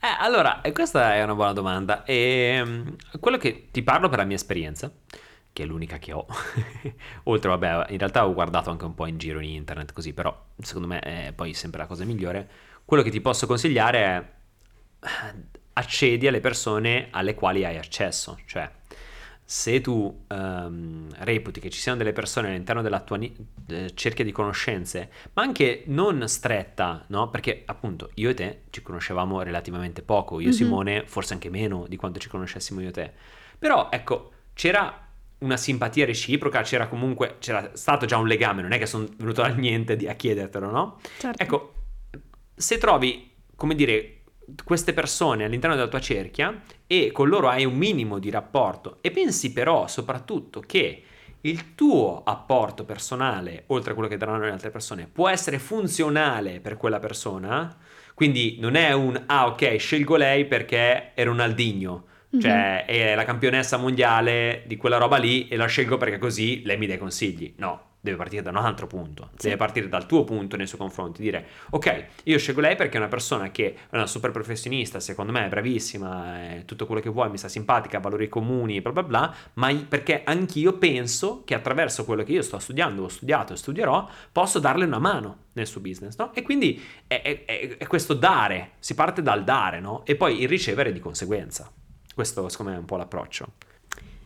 Eh, 0.04 0.16
allora, 0.20 0.62
questa 0.72 1.16
è 1.16 1.24
una 1.24 1.36
buona 1.36 1.54
domanda. 1.54 2.04
E 2.04 2.62
um, 2.64 2.96
quello 3.20 3.38
che 3.38 3.68
ti 3.72 3.82
parlo 3.82 4.08
per 4.08 4.20
la 4.20 4.26
mia 4.26 4.36
esperienza 4.36 4.92
che 5.62 5.64
è 5.64 5.66
l'unica 5.66 6.00
che 6.00 6.12
ho. 6.12 6.26
Oltre, 7.24 7.50
vabbè, 7.50 7.92
in 7.92 7.98
realtà 7.98 8.26
ho 8.26 8.34
guardato 8.34 8.70
anche 8.70 8.86
un 8.86 8.96
po' 8.96 9.06
in 9.06 9.18
giro 9.18 9.40
in 9.40 9.50
internet 9.50 9.94
così, 9.94 10.14
però 10.14 10.36
secondo 10.60 10.88
me 10.88 11.00
è 11.00 11.34
poi 11.34 11.54
sempre 11.54 11.80
la 11.80 11.86
cosa 11.86 12.04
migliore. 12.04 12.50
Quello 12.84 13.04
che 13.04 13.12
ti 13.12 13.22
posso 13.22 13.46
consigliare 13.46 14.00
è 14.00 14.26
eh, 15.06 15.36
accedi 15.74 16.28
alle 16.28 16.40
persone 16.40 17.08
alle 17.12 17.36
quali 17.36 17.64
hai 17.64 17.78
accesso, 17.78 18.40
cioè 18.46 18.70
se 19.44 19.82
tu 19.82 20.24
um, 20.30 21.10
reputi 21.18 21.60
che 21.60 21.70
ci 21.70 21.80
siano 21.80 21.98
delle 21.98 22.14
persone 22.14 22.48
all'interno 22.48 22.82
della 22.82 23.02
tua 23.02 23.18
ni- 23.18 23.36
eh, 23.68 23.92
cerchia 23.94 24.24
di 24.24 24.32
conoscenze, 24.32 25.10
ma 25.34 25.42
anche 25.42 25.84
non 25.88 26.26
stretta, 26.30 27.04
no? 27.08 27.30
Perché 27.30 27.64
appunto 27.66 28.12
io 28.16 28.30
e 28.30 28.34
te 28.34 28.62
ci 28.70 28.82
conoscevamo 28.82 29.42
relativamente 29.42 30.04
poco, 30.04 30.40
io 30.40 30.48
e 30.48 30.50
mm-hmm. 30.52 30.58
Simone 30.58 31.04
forse 31.06 31.34
anche 31.34 31.50
meno 31.50 31.86
di 31.88 31.98
quanto 31.98 32.18
ci 32.18 32.30
conoscessimo 32.30 32.80
io 32.80 32.88
e 32.88 32.92
te. 32.92 33.12
Però 33.60 33.90
ecco, 33.92 34.32
c'era 34.54 35.11
una 35.42 35.58
simpatia 35.58 36.06
reciproca, 36.06 36.62
c'era 36.62 36.88
comunque, 36.88 37.38
c'era 37.40 37.72
stato 37.74 38.06
già 38.06 38.18
un 38.18 38.28
legame, 38.28 38.62
non 38.62 38.72
è 38.72 38.78
che 38.78 38.86
sono 38.86 39.08
venuto 39.18 39.42
dal 39.42 39.58
niente 39.58 39.94
a 40.08 40.14
chiedertelo, 40.14 40.70
no? 40.70 41.00
Certo. 41.18 41.42
Ecco, 41.42 41.74
se 42.56 42.78
trovi, 42.78 43.32
come 43.56 43.76
dire, 43.76 44.22
queste 44.64 44.94
persone 44.94 45.44
all'interno 45.44 45.76
della 45.76 45.88
tua 45.88 46.00
cerchia 46.00 46.62
e 46.86 47.12
con 47.12 47.30
loro 47.30 47.48
hai 47.48 47.66
un 47.66 47.76
minimo 47.76 48.20
di 48.20 48.30
rapporto 48.30 48.98
e 49.02 49.12
pensi 49.12 49.54
però 49.54 49.88
soprattutto 49.88 50.60
che 50.60 51.04
il 51.42 51.74
tuo 51.74 52.22
apporto 52.24 52.84
personale, 52.84 53.64
oltre 53.68 53.92
a 53.92 53.94
quello 53.94 54.10
che 54.10 54.18
daranno 54.18 54.44
le 54.44 54.52
altre 54.52 54.70
persone, 54.70 55.08
può 55.12 55.28
essere 55.28 55.58
funzionale 55.58 56.60
per 56.60 56.78
quella 56.78 57.00
persona, 57.00 57.76
quindi 58.14 58.58
non 58.60 58.76
è 58.76 58.92
un 58.92 59.22
ah 59.26 59.48
ok, 59.48 59.78
scelgo 59.78 60.18
lei 60.18 60.46
perché 60.46 61.14
è 61.14 61.24
Ronaldinho, 61.24 62.06
cioè 62.40 62.86
mm-hmm. 62.88 63.12
è 63.12 63.16
la 63.16 63.26
campionessa 63.26 63.78
mondiale 63.78 64.64
di 64.66 64.78
quella 64.78 64.98
roba 64.98 65.18
lì 65.18 65.48
e 65.48 65.56
la 65.56 65.66
scelgo 65.66 65.98
perché 65.98 66.18
così 66.18 66.62
lei 66.64 66.78
mi 66.78 66.88
dà 66.88 66.94
i 66.94 66.98
consigli. 66.98 67.54
No, 67.58 67.90
deve 68.02 68.18
partire 68.18 68.42
da 68.42 68.50
un 68.50 68.58
altro 68.58 68.88
punto, 68.88 69.30
sì. 69.36 69.44
deve 69.44 69.58
partire 69.58 69.88
dal 69.88 70.08
tuo 70.08 70.24
punto 70.24 70.58
nei 70.58 70.66
suoi 70.66 70.80
confronti, 70.80 71.22
dire 71.22 71.46
ok, 71.70 72.06
io 72.24 72.38
scelgo 72.38 72.60
lei 72.60 72.76
perché 72.76 72.96
è 72.96 73.00
una 73.00 73.08
persona 73.08 73.52
che 73.52 73.76
è 73.90 73.96
una 73.96 74.08
super 74.08 74.32
professionista, 74.32 75.00
secondo 75.00 75.32
me 75.32 75.46
è 75.46 75.50
bravissima, 75.50 76.56
è 76.56 76.66
tutto 76.66 76.88
quello 76.88 77.00
che 77.00 77.10
vuoi, 77.10 77.30
mi 77.30 77.38
sta 77.38 77.48
simpatica, 77.48 77.98
ha 77.98 78.02
valori 78.02 78.28
comuni, 78.28 78.82
bla 78.82 78.92
bla 78.92 79.04
bla, 79.04 79.36
ma 79.54 79.74
perché 79.88 80.24
anch'io 80.24 80.74
penso 80.74 81.44
che 81.46 81.54
attraverso 81.54 82.04
quello 82.04 82.24
che 82.24 82.32
io 82.32 82.42
sto 82.42 82.58
studiando, 82.58 83.04
ho 83.04 83.10
studiato 83.10 83.54
e 83.54 83.58
studierò, 83.58 84.10
posso 84.32 84.58
darle 84.58 84.86
una 84.86 85.00
mano 85.00 85.38
nel 85.54 85.68
suo 85.68 85.82
business, 85.82 86.16
no? 86.18 86.34
E 86.34 86.42
quindi 86.42 86.82
è, 87.06 87.22
è, 87.22 87.78
è 87.78 87.88
questo 87.88 88.16
dare, 88.16 88.72
si 88.80 88.96
parte 88.96 89.22
dal 89.22 89.44
dare, 89.44 89.80
no? 89.80 90.04
E 90.06 90.16
poi 90.16 90.42
il 90.42 90.48
ricevere 90.48 90.92
di 90.92 91.00
conseguenza. 91.00 91.72
Questo 92.22 92.50
secondo 92.50 92.72
me 92.72 92.78
è 92.78 92.80
un 92.82 92.86
po' 92.86 92.98
l'approccio. 92.98 93.48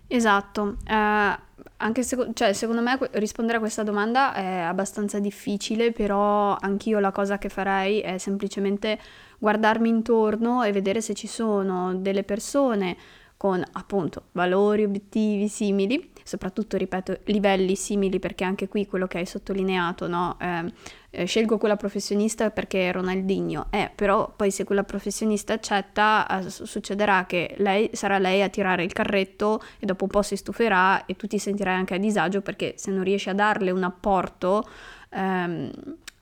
Esatto, 0.07 0.75
eh, 0.85 1.39
anche 1.77 2.03
se, 2.03 2.31
cioè, 2.33 2.51
secondo 2.51 2.81
me 2.81 2.99
rispondere 3.13 3.55
a 3.55 3.61
questa 3.61 3.83
domanda 3.83 4.33
è 4.33 4.57
abbastanza 4.57 5.19
difficile, 5.19 5.93
però 5.93 6.57
anch'io 6.59 6.99
la 6.99 7.13
cosa 7.13 7.37
che 7.37 7.47
farei 7.47 8.01
è 8.01 8.17
semplicemente 8.17 8.99
guardarmi 9.39 9.87
intorno 9.87 10.61
e 10.63 10.73
vedere 10.73 10.99
se 10.99 11.13
ci 11.13 11.27
sono 11.27 11.95
delle 11.95 12.23
persone 12.23 12.97
con 13.37 13.63
appunto 13.73 14.23
valori, 14.31 14.83
obiettivi 14.83 15.47
simili, 15.47 16.11
soprattutto 16.23 16.77
ripeto 16.77 17.19
livelli 17.25 17.75
simili 17.75 18.19
perché 18.19 18.43
anche 18.43 18.67
qui 18.67 18.87
quello 18.87 19.07
che 19.07 19.19
hai 19.19 19.25
sottolineato, 19.25 20.07
no? 20.07 20.37
Eh, 20.39 20.73
eh, 21.11 21.25
scelgo 21.25 21.57
quella 21.57 21.75
professionista 21.75 22.49
perché 22.49 22.89
è 22.89 22.91
Ronaldinho, 22.91 23.67
eh, 23.69 23.91
però 23.93 24.33
poi 24.35 24.51
se 24.51 24.63
quella 24.63 24.83
professionista 24.83 25.53
accetta 25.53 26.27
eh, 26.27 26.49
succederà 26.49 27.25
che 27.25 27.55
lei, 27.57 27.89
sarà 27.93 28.17
lei 28.17 28.41
a 28.41 28.49
tirare 28.49 28.83
il 28.83 28.93
carretto 28.93 29.61
e 29.79 29.85
dopo 29.85 30.05
un 30.05 30.09
po' 30.09 30.21
si 30.21 30.35
stuferà 30.35 31.05
e 31.05 31.15
tu 31.15 31.27
ti 31.27 31.39
sentirai 31.39 31.75
anche 31.75 31.95
a 31.95 31.97
disagio 31.97 32.41
perché 32.41 32.73
se 32.77 32.91
non 32.91 33.03
riesci 33.03 33.29
a 33.29 33.33
darle 33.33 33.71
un 33.71 33.83
apporto 33.83 34.67
ehm, 35.09 35.71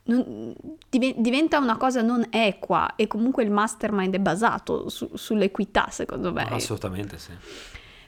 non, 0.04 0.54
diventa 0.88 1.58
una 1.58 1.76
cosa 1.76 2.02
non 2.02 2.26
equa 2.30 2.94
e 2.96 3.06
comunque 3.06 3.42
il 3.42 3.50
mastermind 3.50 4.14
è 4.14 4.18
basato 4.18 4.88
su, 4.88 5.10
sull'equità 5.14 5.88
secondo 5.90 6.32
me. 6.32 6.46
Assolutamente 6.50 7.18
sì. 7.18 7.32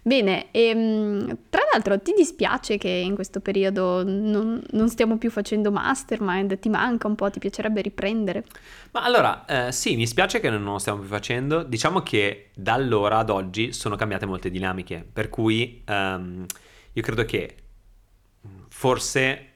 Bene, 0.06 0.52
e, 0.52 0.68
ehm, 0.68 1.38
tra 1.50 1.62
l'altro 1.72 2.00
ti 2.00 2.12
dispiace 2.16 2.78
che 2.78 2.88
in 2.88 3.16
questo 3.16 3.40
periodo 3.40 4.04
non, 4.04 4.62
non, 4.70 4.88
stiamo 4.88 5.18
più 5.18 5.30
facendo 5.32 5.72
mastermind? 5.72 6.61
Ti 6.61 6.68
manca 6.68 7.09
un 7.09 7.16
po'? 7.16 7.28
Ti 7.28 7.40
piacerebbe 7.40 7.80
riprendere? 7.80 8.44
Ma 8.92 9.02
allora, 9.02 9.44
eh, 9.46 9.72
sì, 9.72 9.96
mi 9.96 10.06
spiace 10.06 10.38
che 10.38 10.48
non 10.48 10.62
lo 10.62 10.78
stiamo 10.78 11.00
più 11.00 11.09
facendo. 11.09 11.64
Diciamo 11.64 12.02
che 12.02 12.50
da 12.54 12.74
allora 12.74 13.18
ad 13.18 13.30
oggi 13.30 13.72
sono 13.72 13.96
cambiate 13.96 14.26
molte 14.26 14.48
dinamiche, 14.48 15.04
per 15.12 15.28
cui 15.28 15.82
um, 15.88 16.46
io 16.92 17.02
credo 17.02 17.24
che 17.24 17.56
forse 18.68 19.56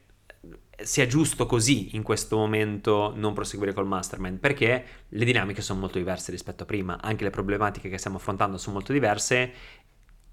sia 0.83 1.07
giusto 1.07 1.45
così 1.45 1.95
in 1.95 2.03
questo 2.03 2.37
momento 2.37 3.13
non 3.15 3.33
proseguire 3.33 3.73
col 3.73 3.87
mastermind 3.87 4.39
perché 4.39 4.85
le 5.07 5.25
dinamiche 5.25 5.61
sono 5.61 5.79
molto 5.79 5.97
diverse 5.97 6.31
rispetto 6.31 6.63
a 6.63 6.65
prima, 6.65 6.99
anche 7.01 7.23
le 7.23 7.29
problematiche 7.29 7.89
che 7.89 7.97
stiamo 7.97 8.17
affrontando 8.17 8.57
sono 8.57 8.75
molto 8.75 8.93
diverse 8.93 9.51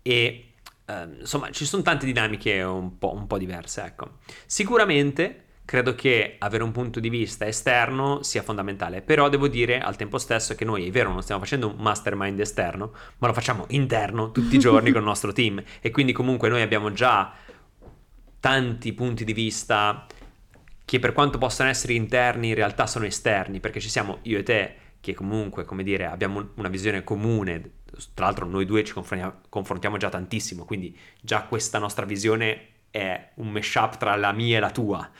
e 0.03 0.53
eh, 0.87 1.09
insomma 1.21 1.51
ci 1.51 1.65
sono 1.65 1.83
tante 1.83 2.07
dinamiche 2.07 2.63
un 2.63 2.99
po', 2.99 3.13
un 3.15 3.27
po' 3.27 3.39
diverse. 3.39 3.83
Ecco. 3.85 4.19
Sicuramente 4.47 5.45
credo 5.69 5.95
che 5.95 6.37
avere 6.39 6.63
un 6.63 6.73
punto 6.73 6.99
di 6.99 7.11
vista 7.11 7.47
esterno 7.47 8.23
sia 8.23 8.43
fondamentale, 8.43 9.03
però 9.03 9.29
devo 9.29 9.49
dire 9.49 9.81
al 9.81 9.97
tempo 9.97 10.17
stesso 10.17 10.55
che 10.55 10.65
noi, 10.65 10.89
è 10.89 10.91
vero, 10.91 11.13
non 11.13 11.21
stiamo 11.21 11.43
facendo 11.43 11.69
un 11.69 11.77
mastermind 11.77 12.41
esterno, 12.41 12.93
ma 13.19 13.27
lo 13.27 13.35
facciamo 13.35 13.67
interno 13.69 14.31
tutti 14.31 14.57
i 14.57 14.59
giorni 14.59 14.89
con 14.93 15.03
il 15.03 15.07
nostro 15.07 15.33
team 15.33 15.63
e 15.83 15.91
quindi 15.91 16.13
comunque 16.13 16.49
noi 16.49 16.63
abbiamo 16.63 16.91
già 16.93 17.35
tanti 18.41 18.95
punti 18.95 19.25
di 19.25 19.35
vista 19.35 20.07
che 20.88 20.98
per 21.01 21.12
quanto 21.12 21.37
possano 21.37 21.68
essere 21.68 21.92
interni 21.92 22.48
in 22.48 22.55
realtà 22.55 22.87
sono 22.87 23.05
esterni, 23.05 23.61
perché 23.61 23.79
ci 23.79 23.90
siamo 23.90 24.20
io 24.22 24.38
e 24.38 24.42
te 24.42 24.74
che 25.01 25.12
comunque, 25.12 25.66
come 25.66 25.83
dire, 25.83 26.07
abbiamo 26.07 26.53
una 26.55 26.68
visione 26.68 27.05
comune 27.05 27.72
tra 28.14 28.24
l'altro 28.24 28.46
noi 28.46 28.64
due 28.64 28.85
ci 28.85 28.94
confrontiamo 29.48 29.98
già 29.98 30.09
tantissimo, 30.09 30.64
quindi 30.64 30.96
già 31.20 31.42
questa 31.42 31.79
nostra 31.79 32.07
visione 32.07 32.68
è 32.90 33.33
un 33.35 33.51
mashup 33.51 33.98
tra 33.98 34.16
la 34.16 34.33
mia 34.33 34.57
e 34.57 34.61
la 34.61 34.70
tua. 34.70 35.11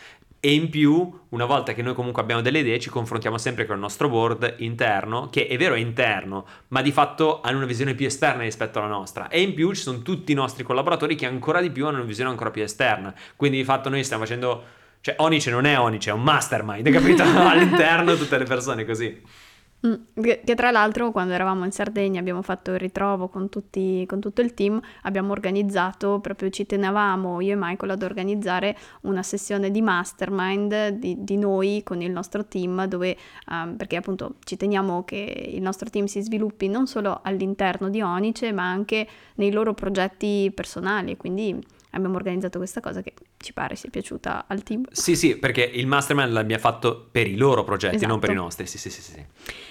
E 0.40 0.54
in 0.54 0.70
più, 0.70 1.20
una 1.31 1.44
volta 1.44 1.74
che 1.74 1.83
noi 1.83 1.92
comunque 1.92 2.22
abbiamo 2.22 2.40
delle 2.40 2.61
idee, 2.61 2.78
ci 2.78 2.88
confrontiamo 2.88 3.37
sempre 3.37 3.66
con 3.66 3.74
il 3.74 3.83
nostro 3.83 4.09
board 4.09 4.54
interno, 4.61 5.28
che 5.28 5.48
è 5.48 5.57
vero 5.59 5.74
è 5.74 5.78
interno, 5.78 6.46
ma 6.68 6.81
di 6.81 6.92
fatto 6.92 7.42
hanno 7.42 7.59
una 7.59 7.66
visione 7.66 7.94
più 7.94 8.07
esterna 8.07 8.42
rispetto 8.42 8.78
alla 8.78 8.88
nostra. 8.88 9.28
E 9.28 9.42
in 9.42 9.52
più 9.52 9.70
ci 9.74 9.83
sono 9.83 10.00
tutti 10.00 10.33
i 10.33 10.37
nostri 10.37 10.64
collaboratori 10.64 11.14
che 11.14 11.26
ancora 11.26 11.61
di 11.61 11.70
più 11.70 11.87
hanno 11.87 11.98
una 11.98 12.07
visione 12.07 12.31
ancora 12.31 12.50
più 12.50 12.62
esterna. 12.62 13.12
Quindi 13.37 13.59
di 13.59 13.64
fatto 13.64 13.90
noi 13.90 14.02
stiamo 14.02 14.22
facendo... 14.22 14.76
Cioè 15.01 15.15
Onice 15.19 15.51
non 15.51 15.65
è 15.65 15.79
Onice, 15.79 16.11
è 16.11 16.13
un 16.13 16.23
mastermind, 16.23 16.91
capito? 16.91 17.23
All'interno 17.25 18.17
tutte 18.17 18.39
le 18.39 18.45
persone 18.45 18.85
così. 18.85 19.47
Mm, 19.87 19.95
che, 20.21 20.41
che, 20.45 20.57
tra 20.57 20.73
l'altro 20.73 21.13
quando 21.13 21.35
eravamo 21.35 21.65
in 21.65 21.71
Sardegna 21.71 22.19
abbiamo 22.19 22.43
fatto 22.43 22.73
il 22.73 22.81
ritrovo 22.81 23.29
con, 23.29 23.49
tutti, 23.49 24.05
con, 24.09 24.19
tutto 24.19 24.41
il 24.41 24.53
team, 24.53 24.81
abbiamo 25.03 25.31
organizzato, 25.31 26.19
proprio 26.19 26.51
ci 26.51 26.67
tenevamo 26.67 27.41
io 27.41 27.53
e 27.53 27.57
Michael 27.57 27.93
ad 27.93 28.03
organizzare 28.03 28.77
una 29.03 29.23
sessione 29.23 29.71
di 29.71 29.81
mastermind 29.81 30.89
di, 30.89 31.23
di 31.23 31.37
noi 31.37 31.83
con 31.85 32.03
il 32.03 32.11
nostro 32.11 32.45
team 32.47 32.87
dove, 32.87 33.17
um, 33.51 33.77
perché 33.77 33.95
appunto 33.95 34.35
ci 34.43 34.57
teniamo 34.57 35.05
che 35.05 35.49
il 35.55 35.63
nostro 35.63 35.89
team 35.89 36.07
si 36.07 36.23
sviluppi 36.23 36.67
non 36.67 36.89
solo 36.89 37.21
all'interno 37.23 37.89
di 37.89 38.01
Onice 38.01 38.51
ma 38.51 38.69
anche 38.69 39.07
nei 39.37 39.53
loro 39.53 39.75
progetti 39.75 40.51
personali, 40.53 41.17
quindi 41.17 41.57
abbiamo 41.91 42.17
organizzato 42.17 42.59
questa 42.59 42.81
cosa 42.81 43.01
che 43.01 43.15
ci 43.38 43.53
pare 43.53 43.77
sia 43.77 43.88
piaciuta 43.90 44.44
al 44.48 44.62
team. 44.62 44.85
Sì, 44.90 45.16
sì, 45.16 45.37
perché 45.37 45.62
il 45.62 45.87
mastermind 45.87 46.33
l'abbiamo 46.33 46.61
fatto 46.61 47.09
per 47.11 47.27
i 47.27 47.37
loro 47.37 47.64
progetti, 47.64 47.96
esatto. 47.96 48.11
non 48.11 48.20
per 48.20 48.31
i 48.31 48.33
esatto. 48.33 48.46
nostri. 48.46 48.66
Sì, 48.66 48.79
sì, 48.79 48.90
sì, 48.90 49.03
sì. 49.03 49.24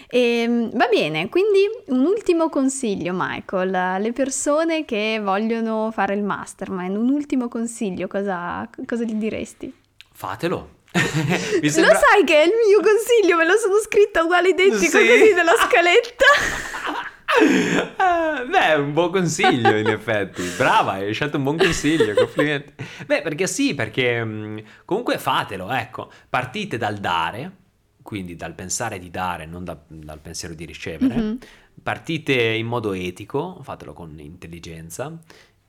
E, 0.09 0.19
ehm, 0.19 0.71
va 0.75 0.87
bene, 0.87 1.29
quindi 1.29 1.67
un 1.87 2.05
ultimo 2.05 2.49
consiglio, 2.49 3.13
Michael, 3.15 3.73
alle 3.75 4.13
persone 4.13 4.85
che 4.85 5.19
vogliono 5.21 5.91
fare 5.91 6.15
il 6.15 6.23
mastermind, 6.23 6.95
un 6.95 7.09
ultimo 7.09 7.47
consiglio, 7.49 8.07
cosa, 8.07 8.67
cosa 8.85 9.03
gli 9.03 9.15
diresti? 9.15 9.73
Fatelo. 10.13 10.75
sembra... 10.97 11.93
Lo 11.93 11.99
sai 11.99 12.23
che 12.25 12.41
è 12.41 12.45
il 12.45 12.53
mio 12.67 12.79
consiglio, 12.81 13.35
me 13.35 13.45
lo 13.45 13.57
sono 13.57 13.77
scritto 13.79 14.23
uguale 14.23 14.49
identico 14.49 14.97
sì? 14.97 15.07
così 15.07 15.33
nella 15.33 15.55
scaletta. 15.55 16.25
Ah, 17.97 18.43
beh, 18.43 18.75
un 18.75 18.93
buon 18.93 19.11
consiglio 19.11 19.75
in 19.77 19.87
effetti. 19.89 20.43
Brava, 20.57 20.93
hai 20.93 21.13
scelto 21.13 21.37
un 21.37 21.43
buon 21.43 21.57
consiglio, 21.57 22.13
complimenti. 22.15 22.73
Beh, 23.05 23.21
perché 23.21 23.47
sì, 23.47 23.73
perché 23.73 24.23
mm, 24.23 24.57
comunque 24.85 25.17
fatelo, 25.17 25.71
ecco. 25.71 26.11
Partite 26.29 26.77
dal 26.77 26.97
dare, 26.97 27.51
quindi 28.01 28.35
dal 28.35 28.53
pensare 28.53 28.99
di 28.99 29.09
dare, 29.09 29.45
non 29.45 29.63
da, 29.63 29.77
dal 29.87 30.19
pensiero 30.19 30.53
di 30.53 30.65
ricevere. 30.65 31.15
Mm-hmm. 31.15 31.35
Partite 31.83 32.33
in 32.33 32.65
modo 32.65 32.93
etico, 32.93 33.59
fatelo 33.61 33.93
con 33.93 34.19
intelligenza 34.19 35.17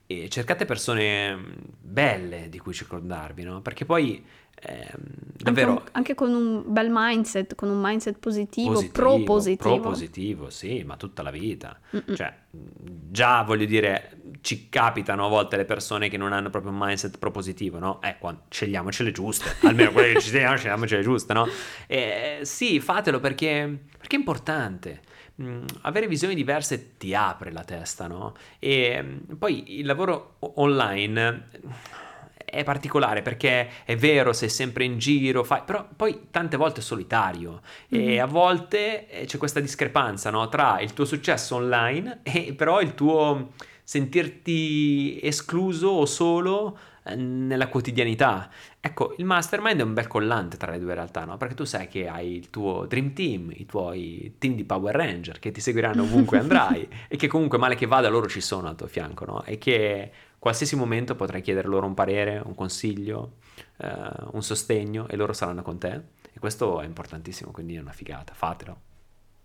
e 0.06 0.28
cercate 0.30 0.64
persone 0.64 1.36
mm, 1.36 1.52
belle 1.80 2.48
di 2.48 2.58
cui 2.58 2.72
circondarvi, 2.72 3.42
no? 3.42 3.60
Perché 3.60 3.84
poi 3.84 4.24
eh, 4.60 4.92
davvero... 5.36 5.70
Anche, 5.70 5.90
anche, 5.92 6.14
con 6.14 6.34
un 6.34 6.62
bel 6.66 6.88
mindset, 6.90 7.54
con 7.54 7.68
un 7.68 7.80
mindset 7.80 8.18
positivo, 8.18 8.72
positivo 8.72 8.92
pro-positivo. 8.92 9.80
Pro-positivo, 9.80 10.50
sì, 10.50 10.82
ma 10.84 10.96
tutta 10.96 11.22
la 11.22 11.30
vita. 11.30 11.78
Mm-mm. 11.94 12.14
Cioè, 12.14 12.34
già 12.50 13.42
voglio 13.42 13.66
dire, 13.66 14.20
ci 14.40 14.68
capitano 14.68 15.26
a 15.26 15.28
volte 15.28 15.56
le 15.56 15.64
persone 15.64 16.08
che 16.08 16.16
non 16.16 16.32
hanno 16.32 16.50
proprio 16.50 16.72
un 16.72 16.78
mindset 16.78 17.18
propositivo, 17.18 17.78
no? 17.78 18.00
Eh, 18.02 18.16
quando, 18.18 18.42
scegliamocele 18.48 19.12
giuste, 19.12 19.56
almeno 19.66 19.92
quelle 19.92 20.14
che 20.14 20.20
ci 20.20 20.30
teniamo, 20.30 20.56
scegliamocele 20.56 21.02
giuste, 21.02 21.32
no? 21.32 21.46
E, 21.86 22.40
sì, 22.42 22.80
fatelo 22.80 23.20
perché, 23.20 23.78
perché 23.96 24.16
è 24.16 24.18
importante. 24.18 25.02
Mm, 25.40 25.62
avere 25.82 26.08
visioni 26.08 26.34
diverse 26.34 26.96
ti 26.96 27.14
apre 27.14 27.52
la 27.52 27.62
testa, 27.62 28.08
no? 28.08 28.34
E 28.58 29.00
mm, 29.00 29.36
poi 29.36 29.78
il 29.78 29.86
lavoro 29.86 30.36
online 30.40 31.46
è 32.50 32.64
particolare 32.64 33.22
perché 33.22 33.68
è 33.84 33.96
vero, 33.96 34.32
sei 34.32 34.48
sempre 34.48 34.84
in 34.84 34.98
giro, 34.98 35.44
fai, 35.44 35.62
però 35.64 35.86
poi 35.94 36.28
tante 36.30 36.56
volte 36.56 36.80
è 36.80 36.82
solitario 36.82 37.60
mm-hmm. 37.94 38.08
e 38.08 38.18
a 38.20 38.26
volte 38.26 39.08
eh, 39.08 39.24
c'è 39.26 39.38
questa 39.38 39.60
discrepanza 39.60 40.30
no? 40.30 40.48
tra 40.48 40.80
il 40.80 40.92
tuo 40.92 41.04
successo 41.04 41.56
online 41.56 42.20
e 42.24 42.54
però 42.54 42.80
il 42.80 42.94
tuo 42.94 43.52
sentirti 43.82 45.18
escluso 45.22 45.88
o 45.88 46.04
solo 46.04 46.78
eh, 47.04 47.16
nella 47.16 47.68
quotidianità. 47.68 48.50
Ecco, 48.80 49.14
il 49.16 49.24
mastermind 49.24 49.80
è 49.80 49.82
un 49.82 49.94
bel 49.94 50.06
collante 50.06 50.58
tra 50.58 50.70
le 50.70 50.78
due 50.78 50.92
realtà, 50.92 51.24
no? 51.24 51.38
Perché 51.38 51.54
tu 51.54 51.64
sai 51.64 51.88
che 51.88 52.06
hai 52.06 52.36
il 52.36 52.50
tuo 52.50 52.84
dream 52.86 53.14
team, 53.14 53.50
i 53.50 53.64
tuoi 53.64 54.34
team 54.38 54.54
di 54.54 54.64
Power 54.64 54.94
Ranger 54.94 55.38
che 55.38 55.50
ti 55.50 55.60
seguiranno 55.62 56.02
ovunque 56.02 56.36
andrai 56.38 56.86
e 57.08 57.16
che 57.16 57.28
comunque 57.28 57.56
male 57.56 57.76
che 57.76 57.86
vada 57.86 58.08
loro 58.08 58.28
ci 58.28 58.42
sono 58.42 58.68
al 58.68 58.76
tuo 58.76 58.86
fianco, 58.86 59.24
no? 59.24 59.42
E 59.44 59.56
che 59.56 60.10
qualsiasi 60.38 60.76
momento 60.76 61.14
potrai 61.14 61.42
chiedere 61.42 61.68
loro 61.68 61.86
un 61.86 61.94
parere, 61.94 62.40
un 62.44 62.54
consiglio, 62.54 63.34
eh, 63.78 63.90
un 64.32 64.42
sostegno 64.42 65.08
e 65.08 65.16
loro 65.16 65.32
saranno 65.32 65.62
con 65.62 65.78
te. 65.78 66.00
E 66.32 66.38
questo 66.38 66.80
è 66.80 66.84
importantissimo, 66.84 67.50
quindi 67.50 67.74
è 67.76 67.80
una 67.80 67.92
figata, 67.92 68.32
fatelo. 68.34 68.86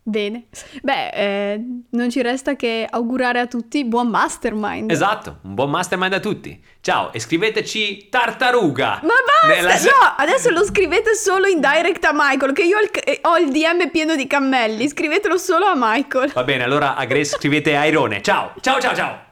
Bene. 0.06 0.48
Beh, 0.82 1.10
eh, 1.14 1.62
non 1.92 2.10
ci 2.10 2.22
resta 2.22 2.58
che 2.58 2.86
augurare 2.90 3.40
a 3.40 3.48
tutti 3.48 3.86
buon 3.86 4.10
mastermind. 4.10 4.92
Esatto, 4.92 5.40
un 5.44 5.54
buon 5.54 5.70
mastermind 5.70 6.12
a 6.12 6.20
tutti. 6.20 6.62
Ciao, 6.82 7.14
e 7.14 7.22
scriveteci 7.22 8.10
tartaruga. 8.10 9.00
Ma 9.02 9.14
basta! 9.26 9.48
Nella 9.48 9.76
No, 9.76 10.16
adesso 10.18 10.50
lo 10.50 10.66
scrivete 10.66 11.16
solo 11.16 11.48
in 11.48 11.62
direct 11.62 12.04
a 12.04 12.12
Michael, 12.14 12.52
che 12.52 12.64
io 12.64 12.78
ho 12.78 12.82
il, 12.82 12.90
eh, 13.02 13.20
ho 13.22 13.38
il 13.38 13.50
DM 13.50 13.90
pieno 13.92 14.18
di 14.18 14.28
cammelli. 14.28 14.90
Scrivetelo 14.90 15.38
solo 15.38 15.68
a 15.68 15.74
Michael. 15.74 16.34
Va 16.34 16.44
bene, 16.44 16.64
allora 16.64 16.96
a 16.96 17.06
Grace 17.06 17.38
scrivete 17.38 17.74
Airone. 17.74 18.22
Ciao, 18.22 18.52
ciao, 18.60 18.82
ciao, 18.82 18.94
ciao. 18.94 19.23